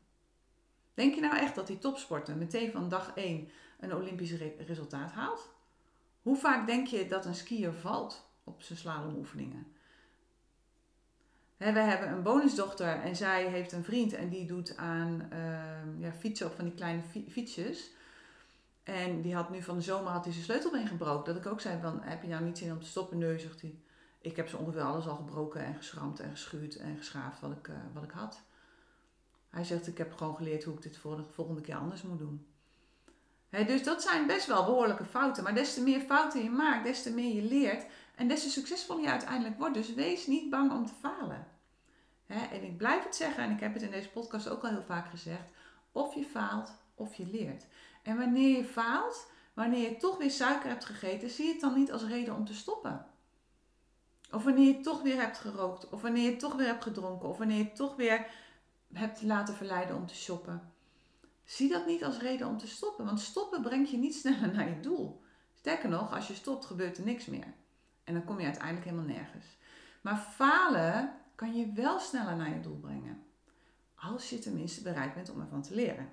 Denk 0.95 1.15
je 1.15 1.21
nou 1.21 1.37
echt 1.37 1.55
dat 1.55 1.67
die 1.67 1.79
topsporter 1.79 2.37
meteen 2.37 2.73
van 2.73 2.89
dag 2.89 3.13
1 3.15 3.49
een 3.81 3.95
Olympisch 3.95 4.33
resultaat 4.67 5.11
haalt? 5.11 5.49
Hoe 6.23 6.37
vaak 6.37 6.67
denk 6.67 6.87
je 6.87 7.09
dat 7.09 7.25
een 7.25 7.35
skier 7.35 7.73
valt 7.73 8.27
op 8.45 8.63
zijn 8.63 8.79
slalomoefeningen? 8.79 9.67
we 11.57 11.81
hebben 11.81 12.09
een 12.09 12.23
bonusdochter 12.23 13.01
en 13.01 13.17
zij 13.17 13.47
heeft 13.47 13.73
een 13.73 13.85
vriend 13.85 14.13
en 14.13 14.29
die 14.29 14.47
doet 14.47 14.77
aan 14.77 15.29
uh, 15.33 16.01
ja, 16.01 16.13
fietsen 16.13 16.47
op 16.47 16.55
van 16.55 16.65
die 16.65 16.75
kleine 16.75 17.03
fietsjes. 17.31 17.91
En 18.83 19.23
die 19.23 19.35
had 19.35 19.51
nu 19.51 19.63
van 19.63 19.77
de 19.77 19.83
zomer 19.83 20.13
had 20.13 20.25
hij 20.25 20.33
zijn 20.33 20.45
sleutelbeen 20.45 20.87
gebroken. 20.87 21.35
Dat 21.35 21.45
ik 21.45 21.51
ook 21.51 21.61
zei 21.61 21.81
van, 21.81 22.01
heb 22.03 22.23
je 22.23 22.29
nou 22.29 22.45
niet 22.45 22.59
zin 22.59 22.73
om 22.73 22.81
te 22.81 22.87
stoppen? 22.87 23.19
Nee, 23.19 23.39
zegt 23.39 23.61
hij. 23.61 23.75
Ik 24.21 24.37
heb 24.37 24.49
zo 24.49 24.57
ongeveer 24.57 24.83
alles 24.83 25.07
al 25.07 25.17
gebroken 25.17 25.65
en 25.65 25.75
geschramd 25.75 26.21
en 26.21 26.31
geschuurd 26.31 26.77
en 26.77 26.97
geschaafd 26.97 27.41
wat 27.41 27.51
ik, 27.51 27.69
uh, 27.69 27.77
wat 27.93 28.03
ik 28.03 28.11
had. 28.11 28.43
Hij 29.51 29.65
zegt, 29.65 29.87
ik 29.87 29.99
heb 29.99 30.13
gewoon 30.13 30.37
geleerd 30.37 30.65
hoe 30.65 30.75
ik 30.75 30.83
dit 30.83 30.99
volgende 31.31 31.61
keer 31.61 31.77
anders 31.77 32.03
moet 32.03 32.19
doen. 32.19 32.47
dus 33.51 33.83
dat 33.83 34.03
zijn 34.03 34.27
best 34.27 34.47
wel 34.47 34.65
behoorlijke 34.65 35.05
fouten. 35.05 35.43
Maar 35.43 35.55
des 35.55 35.75
te 35.75 35.83
meer 35.83 36.01
fouten 36.01 36.43
je 36.43 36.51
maakt, 36.51 36.85
des 36.85 37.03
te 37.03 37.13
meer 37.13 37.35
je 37.35 37.43
leert. 37.43 37.87
En 38.15 38.29
des 38.29 38.43
te 38.43 38.51
succesvoller 38.51 39.03
je 39.03 39.11
uiteindelijk 39.11 39.59
wordt. 39.59 39.75
Dus 39.75 39.95
wees 39.95 40.27
niet 40.27 40.51
bang 40.51 40.73
om 40.73 40.87
te 40.87 40.93
falen. 41.01 41.47
en 42.27 42.63
ik 42.63 42.77
blijf 42.77 43.05
het 43.05 43.17
zeggen, 43.17 43.45
en 43.45 43.51
ik 43.51 43.61
heb 43.61 43.73
het 43.73 43.83
in 43.83 43.91
deze 43.91 44.11
podcast 44.11 44.49
ook 44.49 44.63
al 44.63 44.71
heel 44.71 44.83
vaak 44.83 45.11
gezegd. 45.11 45.51
Of 45.93 46.15
je 46.15 46.25
faalt, 46.25 46.73
of 46.95 47.15
je 47.15 47.27
leert. 47.27 47.67
En 48.03 48.19
wanneer 48.19 48.57
je 48.57 48.65
faalt, 48.65 49.27
wanneer 49.55 49.91
je 49.91 49.97
toch 49.97 50.19
weer 50.19 50.31
suiker 50.31 50.69
hebt 50.69 50.85
gegeten, 50.85 51.31
zie 51.31 51.49
het 51.49 51.61
dan 51.61 51.75
niet 51.75 51.93
als 51.93 52.05
reden 52.05 52.35
om 52.35 52.45
te 52.45 52.55
stoppen. 52.55 53.10
Of 54.31 54.45
wanneer 54.45 54.67
je 54.67 54.81
toch 54.81 55.03
weer 55.03 55.21
hebt 55.21 55.39
gerookt, 55.39 55.89
of 55.89 56.03
wanneer 56.03 56.31
je 56.31 56.37
toch 56.37 56.55
weer 56.55 56.67
hebt 56.67 56.83
gedronken, 56.83 57.29
of 57.29 57.39
wanneer 57.39 57.59
je 57.59 57.73
toch 57.73 57.97
weer 57.97 58.27
hebt 58.93 59.23
laten 59.23 59.55
verleiden 59.55 59.97
om 59.97 60.07
te 60.07 60.15
shoppen. 60.15 60.73
Zie 61.45 61.69
dat 61.69 61.87
niet 61.87 62.05
als 62.05 62.19
reden 62.19 62.47
om 62.47 62.59
te 62.59 62.69
stoppen, 62.69 63.05
want 63.05 63.21
stoppen 63.21 63.63
brengt 63.63 63.91
je 63.91 63.97
niet 63.97 64.15
sneller 64.21 64.55
naar 64.55 64.69
je 64.69 64.81
doel. 64.81 65.23
Sterker 65.55 65.89
nog, 65.89 66.15
als 66.15 66.29
je 66.29 66.35
stopt 66.35 66.65
gebeurt 66.65 66.99
er 66.99 67.05
niks 67.05 67.27
meer. 67.27 67.55
En 68.05 68.15
dan 68.15 68.25
kom 68.25 68.39
je 68.39 68.45
uiteindelijk 68.45 68.85
helemaal 68.85 69.15
nergens. 69.15 69.47
Maar 70.01 70.17
falen 70.17 71.13
kan 71.35 71.57
je 71.57 71.73
wel 71.73 71.99
sneller 71.99 72.37
naar 72.37 72.55
je 72.55 72.61
doel 72.61 72.79
brengen. 72.79 73.23
Als 73.95 74.31
je 74.31 74.39
tenminste 74.39 74.83
bereid 74.83 75.15
bent 75.15 75.31
om 75.31 75.41
ervan 75.41 75.63
te 75.63 75.75
leren. 75.75 76.13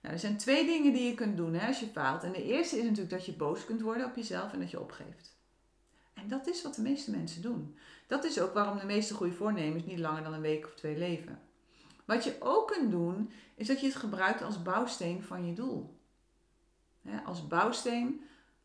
Nou, 0.00 0.14
er 0.14 0.20
zijn 0.20 0.36
twee 0.36 0.66
dingen 0.66 0.92
die 0.92 1.08
je 1.08 1.14
kunt 1.14 1.36
doen 1.36 1.54
hè, 1.54 1.66
als 1.66 1.80
je 1.80 1.86
faalt. 1.86 2.22
En 2.22 2.32
de 2.32 2.42
eerste 2.42 2.76
is 2.76 2.82
natuurlijk 2.82 3.10
dat 3.10 3.26
je 3.26 3.32
boos 3.32 3.64
kunt 3.64 3.80
worden 3.80 4.06
op 4.06 4.16
jezelf 4.16 4.52
en 4.52 4.60
dat 4.60 4.70
je 4.70 4.80
opgeeft. 4.80 5.37
En 6.18 6.28
dat 6.28 6.46
is 6.46 6.62
wat 6.62 6.74
de 6.74 6.82
meeste 6.82 7.10
mensen 7.10 7.42
doen. 7.42 7.76
Dat 8.06 8.24
is 8.24 8.40
ook 8.40 8.54
waarom 8.54 8.78
de 8.78 8.86
meeste 8.86 9.14
goede 9.14 9.32
voornemens 9.32 9.84
niet 9.84 9.98
langer 9.98 10.22
dan 10.22 10.32
een 10.32 10.40
week 10.40 10.66
of 10.66 10.74
twee 10.74 10.98
leven. 10.98 11.40
Wat 12.04 12.24
je 12.24 12.36
ook 12.40 12.68
kunt 12.72 12.90
doen, 12.90 13.30
is 13.54 13.66
dat 13.66 13.80
je 13.80 13.86
het 13.86 13.96
gebruikt 13.96 14.42
als 14.42 14.62
bouwsteen 14.62 15.22
van 15.22 15.46
je 15.46 15.52
doel. 15.52 15.96
als 17.24 17.46
bouwsteen 17.46 18.20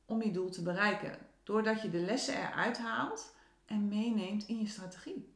om 0.05 0.21
je 0.21 0.31
doel 0.31 0.49
te 0.49 0.61
bereiken. 0.61 1.17
Doordat 1.43 1.81
je 1.81 1.89
de 1.89 1.99
lessen 1.99 2.37
eruit 2.37 2.77
haalt 2.77 3.35
en 3.65 3.87
meeneemt 3.87 4.47
in 4.47 4.59
je 4.59 4.67
strategie. 4.67 5.31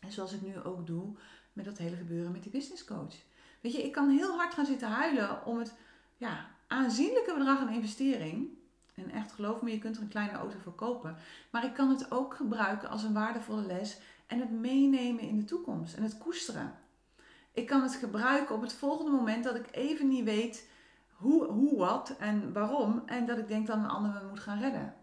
En 0.00 0.12
zoals 0.12 0.32
ik 0.32 0.42
nu 0.42 0.60
ook 0.60 0.86
doe 0.86 1.16
met 1.52 1.64
dat 1.64 1.78
hele 1.78 1.96
gebeuren 1.96 2.32
met 2.32 2.42
die 2.42 2.52
business 2.52 2.84
coach. 2.84 3.14
Weet 3.60 3.72
je, 3.72 3.82
ik 3.82 3.92
kan 3.92 4.10
heel 4.10 4.36
hard 4.36 4.54
gaan 4.54 4.66
zitten 4.66 4.88
huilen 4.88 5.46
om 5.46 5.58
het 5.58 5.74
ja, 6.16 6.50
aanzienlijke 6.66 7.34
bedrag 7.34 7.58
aan 7.58 7.72
investering. 7.72 8.48
En 8.94 9.10
echt, 9.10 9.32
geloof 9.32 9.62
me, 9.62 9.70
je 9.70 9.78
kunt 9.78 9.96
er 9.96 10.02
een 10.02 10.08
kleine 10.08 10.32
auto 10.32 10.58
voor 10.58 10.74
kopen. 10.74 11.16
Maar 11.50 11.64
ik 11.64 11.74
kan 11.74 11.88
het 11.90 12.10
ook 12.10 12.34
gebruiken 12.34 12.88
als 12.88 13.02
een 13.02 13.12
waardevolle 13.12 13.66
les 13.66 14.00
en 14.26 14.40
het 14.40 14.50
meenemen 14.50 15.22
in 15.22 15.36
de 15.36 15.44
toekomst 15.44 15.94
en 15.94 16.02
het 16.02 16.18
koesteren. 16.18 16.74
Ik 17.52 17.66
kan 17.66 17.82
het 17.82 17.94
gebruiken 17.94 18.54
op 18.54 18.62
het 18.62 18.72
volgende 18.72 19.10
moment 19.10 19.44
dat 19.44 19.56
ik 19.56 19.66
even 19.70 20.08
niet 20.08 20.24
weet 20.24 20.70
hoe, 21.22 21.46
hoe 21.46 21.78
wat 21.78 22.16
en 22.18 22.52
waarom. 22.52 23.02
En 23.06 23.26
dat 23.26 23.38
ik 23.38 23.48
denk 23.48 23.66
dat 23.66 23.76
een 23.76 23.88
ander 23.88 24.12
me 24.12 24.28
moet 24.28 24.40
gaan 24.40 24.60
redden. 24.60 24.94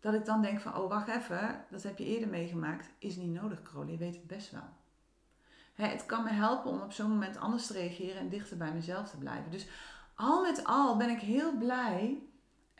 Dat 0.00 0.14
ik 0.14 0.24
dan 0.24 0.42
denk 0.42 0.60
van, 0.60 0.76
oh 0.76 0.88
wacht 0.88 1.08
even, 1.08 1.64
dat 1.70 1.82
heb 1.82 1.98
je 1.98 2.04
eerder 2.04 2.28
meegemaakt. 2.28 2.90
Is 2.98 3.16
niet 3.16 3.32
nodig, 3.32 3.62
Crowley, 3.62 3.92
je 3.92 3.98
weet 3.98 4.14
het 4.14 4.26
best 4.26 4.50
wel. 4.50 4.68
het 5.74 6.06
kan 6.06 6.24
me 6.24 6.30
helpen 6.30 6.70
om 6.70 6.80
op 6.80 6.92
zo'n 6.92 7.10
moment 7.10 7.36
anders 7.36 7.66
te 7.66 7.72
reageren 7.72 8.20
en 8.20 8.28
dichter 8.28 8.56
bij 8.56 8.72
mezelf 8.72 9.10
te 9.10 9.18
blijven. 9.18 9.50
Dus 9.50 9.68
al 10.14 10.42
met 10.42 10.64
al 10.64 10.96
ben 10.96 11.10
ik 11.10 11.20
heel 11.20 11.56
blij 11.56 12.22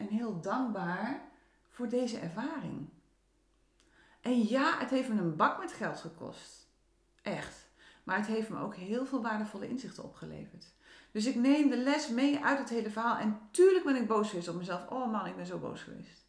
en 0.00 0.06
heel 0.06 0.40
dankbaar 0.40 1.20
voor 1.68 1.88
deze 1.88 2.18
ervaring. 2.18 2.88
En 4.20 4.42
ja, 4.42 4.78
het 4.78 4.90
heeft 4.90 5.08
me 5.08 5.20
een 5.20 5.36
bak 5.36 5.58
met 5.58 5.72
geld 5.72 5.98
gekost. 6.00 6.68
Echt. 7.22 7.68
Maar 8.04 8.16
het 8.16 8.26
heeft 8.26 8.48
me 8.48 8.58
ook 8.58 8.74
heel 8.74 9.06
veel 9.06 9.22
waardevolle 9.22 9.68
inzichten 9.68 10.04
opgeleverd. 10.04 10.74
Dus 11.12 11.26
ik 11.26 11.34
neem 11.34 11.70
de 11.70 11.76
les 11.76 12.08
mee 12.08 12.44
uit 12.44 12.58
het 12.58 12.68
hele 12.68 12.90
verhaal. 12.90 13.16
En 13.16 13.38
tuurlijk 13.50 13.84
ben 13.84 13.96
ik 13.96 14.06
boos 14.06 14.28
geweest 14.28 14.48
op 14.48 14.56
mezelf. 14.56 14.88
Oh 14.88 15.12
man, 15.12 15.26
ik 15.26 15.36
ben 15.36 15.46
zo 15.46 15.58
boos 15.58 15.82
geweest. 15.82 16.26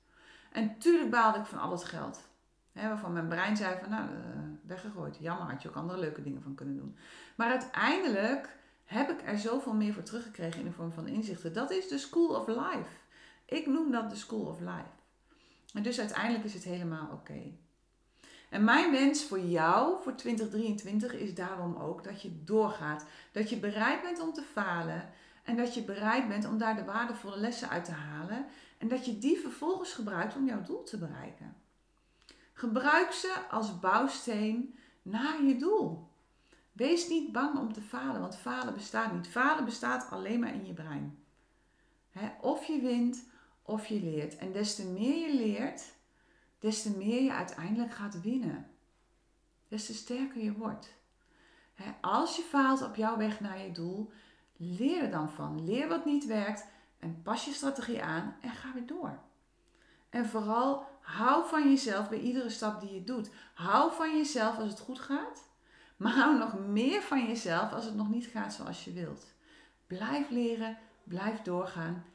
En 0.51 0.77
tuurlijk 0.77 1.10
baalde 1.10 1.39
ik 1.39 1.45
van 1.45 1.60
al 1.60 1.71
het 1.71 1.84
geld. 1.84 2.29
Waarvan 2.71 3.13
mijn 3.13 3.27
brein 3.27 3.57
zei 3.57 3.79
van, 3.79 3.89
nou, 3.89 4.10
uh, 4.10 4.17
weggegooid. 4.62 5.17
Jammer, 5.19 5.51
had 5.51 5.62
je 5.62 5.69
ook 5.69 5.75
andere 5.75 5.99
leuke 5.99 6.23
dingen 6.23 6.41
van 6.41 6.55
kunnen 6.55 6.75
doen. 6.75 6.97
Maar 7.36 7.49
uiteindelijk 7.49 8.57
heb 8.84 9.10
ik 9.10 9.21
er 9.25 9.38
zoveel 9.38 9.73
meer 9.73 9.93
voor 9.93 10.03
teruggekregen 10.03 10.60
in 10.60 10.65
de 10.65 10.71
vorm 10.71 10.91
van 10.91 11.07
inzichten. 11.07 11.53
Dat 11.53 11.71
is 11.71 11.88
de 11.88 11.97
school 11.97 12.36
of 12.36 12.47
life. 12.47 13.00
Ik 13.51 13.67
noem 13.67 13.91
dat 13.91 14.09
de 14.09 14.15
School 14.15 14.45
of 14.45 14.59
Life. 14.59 14.91
En 15.73 15.83
dus 15.83 15.99
uiteindelijk 15.99 16.43
is 16.43 16.53
het 16.53 16.63
helemaal 16.63 17.09
oké. 17.11 17.41
En 18.49 18.63
mijn 18.63 18.91
wens 18.91 19.23
voor 19.23 19.39
jou 19.39 20.03
voor 20.03 20.15
2023 20.15 21.13
is 21.13 21.35
daarom 21.35 21.75
ook 21.75 22.03
dat 22.03 22.21
je 22.21 22.43
doorgaat. 22.43 23.05
Dat 23.31 23.49
je 23.49 23.57
bereid 23.57 24.01
bent 24.01 24.19
om 24.19 24.33
te 24.33 24.41
falen. 24.41 25.09
En 25.43 25.57
dat 25.57 25.73
je 25.73 25.83
bereid 25.83 26.27
bent 26.27 26.45
om 26.45 26.57
daar 26.57 26.75
de 26.75 26.83
waardevolle 26.83 27.37
lessen 27.37 27.69
uit 27.69 27.85
te 27.85 27.91
halen. 27.91 28.45
En 28.77 28.87
dat 28.87 29.05
je 29.05 29.17
die 29.17 29.39
vervolgens 29.39 29.93
gebruikt 29.93 30.35
om 30.35 30.45
jouw 30.45 30.63
doel 30.63 30.83
te 30.83 30.97
bereiken. 30.97 31.55
Gebruik 32.53 33.11
ze 33.11 33.33
als 33.49 33.79
bouwsteen 33.79 34.77
naar 35.01 35.43
je 35.43 35.57
doel. 35.57 36.07
Wees 36.71 37.09
niet 37.09 37.31
bang 37.31 37.57
om 37.57 37.73
te 37.73 37.81
falen, 37.81 38.21
want 38.21 38.35
falen 38.35 38.73
bestaat 38.73 39.13
niet. 39.13 39.27
Falen 39.27 39.65
bestaat 39.65 40.09
alleen 40.09 40.39
maar 40.39 40.53
in 40.53 40.65
je 40.65 40.73
brein. 40.73 41.19
of 42.41 42.65
je 42.65 42.81
wint 42.81 43.29
of 43.71 43.86
je 43.86 43.99
leert. 43.99 44.38
En 44.38 44.51
des 44.51 44.75
te 44.75 44.86
meer 44.86 45.27
je 45.27 45.36
leert, 45.36 45.84
des 46.60 46.81
te 46.81 46.97
meer 46.97 47.21
je 47.21 47.31
uiteindelijk 47.31 47.93
gaat 47.93 48.21
winnen. 48.21 48.69
Des 49.67 49.86
te 49.86 49.93
sterker 49.93 50.43
je 50.43 50.53
wordt. 50.53 50.93
als 52.01 52.36
je 52.36 52.41
faalt 52.41 52.81
op 52.81 52.95
jouw 52.95 53.17
weg 53.17 53.39
naar 53.39 53.62
je 53.62 53.71
doel, 53.71 54.12
leer 54.57 55.03
er 55.03 55.12
dan 55.12 55.29
van. 55.29 55.65
Leer 55.65 55.88
wat 55.88 56.05
niet 56.05 56.25
werkt 56.25 56.65
en 56.99 57.21
pas 57.21 57.45
je 57.45 57.51
strategie 57.51 58.03
aan 58.03 58.36
en 58.41 58.51
ga 58.51 58.73
weer 58.73 58.86
door. 58.86 59.19
En 60.10 60.25
vooral 60.25 60.86
hou 61.01 61.47
van 61.47 61.69
jezelf 61.69 62.10
bij 62.10 62.19
iedere 62.19 62.49
stap 62.49 62.81
die 62.81 62.93
je 62.93 63.03
doet. 63.03 63.29
Hou 63.53 63.93
van 63.93 64.17
jezelf 64.17 64.57
als 64.57 64.69
het 64.69 64.79
goed 64.79 64.99
gaat, 64.99 65.49
maar 65.97 66.13
hou 66.13 66.38
nog 66.38 66.60
meer 66.60 67.01
van 67.01 67.27
jezelf 67.27 67.71
als 67.71 67.86
het 67.86 67.95
nog 67.95 68.10
niet 68.10 68.25
gaat 68.25 68.53
zoals 68.53 68.84
je 68.84 68.93
wilt. 68.93 69.34
Blijf 69.88 70.29
leren, 70.29 70.77
blijf 71.03 71.41
doorgaan. 71.41 72.05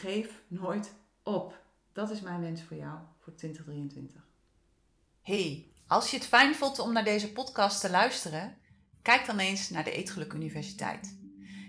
Geef 0.00 0.42
nooit 0.48 0.94
op. 1.22 1.60
Dat 1.92 2.10
is 2.10 2.20
mijn 2.20 2.40
wens 2.40 2.62
voor 2.62 2.76
jou 2.76 2.98
voor 3.18 3.34
2023. 3.34 4.26
Hey, 5.22 5.66
als 5.86 6.10
je 6.10 6.16
het 6.16 6.26
fijn 6.26 6.54
vond 6.54 6.78
om 6.78 6.92
naar 6.92 7.04
deze 7.04 7.32
podcast 7.32 7.80
te 7.80 7.90
luisteren, 7.90 8.56
kijk 9.02 9.26
dan 9.26 9.38
eens 9.38 9.70
naar 9.70 9.84
de 9.84 9.90
Eetgeluk 9.90 10.32
Universiteit. 10.32 11.16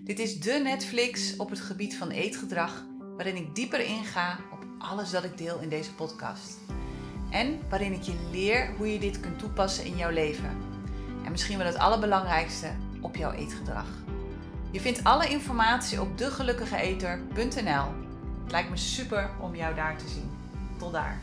Dit 0.04 0.20
is 0.20 0.40
de 0.40 0.52
Netflix 0.52 1.36
op 1.38 1.50
het 1.50 1.60
gebied 1.60 1.98
van 1.98 2.10
eetgedrag, 2.10 2.86
waarin 3.00 3.36
ik 3.36 3.56
dieper 3.56 3.80
inga 3.80 4.40
op 4.52 4.66
alles 4.80 5.10
dat 5.10 5.24
ik 5.24 5.38
deel 5.38 5.60
in 5.60 5.70
deze 5.70 5.94
podcast. 5.94 6.58
En 7.32 7.70
waarin 7.70 7.94
ik 7.94 8.02
je 8.02 8.30
leer 8.32 8.76
hoe 8.76 8.94
je 8.94 9.00
dit 9.00 9.20
kunt 9.20 9.40
toepassen 9.40 9.86
in 9.86 9.98
jouw 9.98 10.12
leven. 10.12 10.58
En 11.26 11.32
misschien 11.32 11.58
wel 11.58 11.68
het 11.68 11.78
allerbelangrijkste, 11.78 12.76
op 13.02 13.16
jouw 13.16 13.32
eetgedrag. 13.32 13.88
Je 14.72 14.80
vindt 14.80 15.04
alle 15.04 15.28
informatie 15.28 16.02
op 16.02 16.18
degelukkigeeter.nl. 16.18 18.03
Lijkt 18.54 18.70
me 18.70 18.78
super 18.78 19.30
om 19.40 19.56
jou 19.56 19.76
daar 19.76 19.98
te 19.98 20.08
zien. 20.08 20.32
Tot 20.78 20.92
daar. 20.92 21.20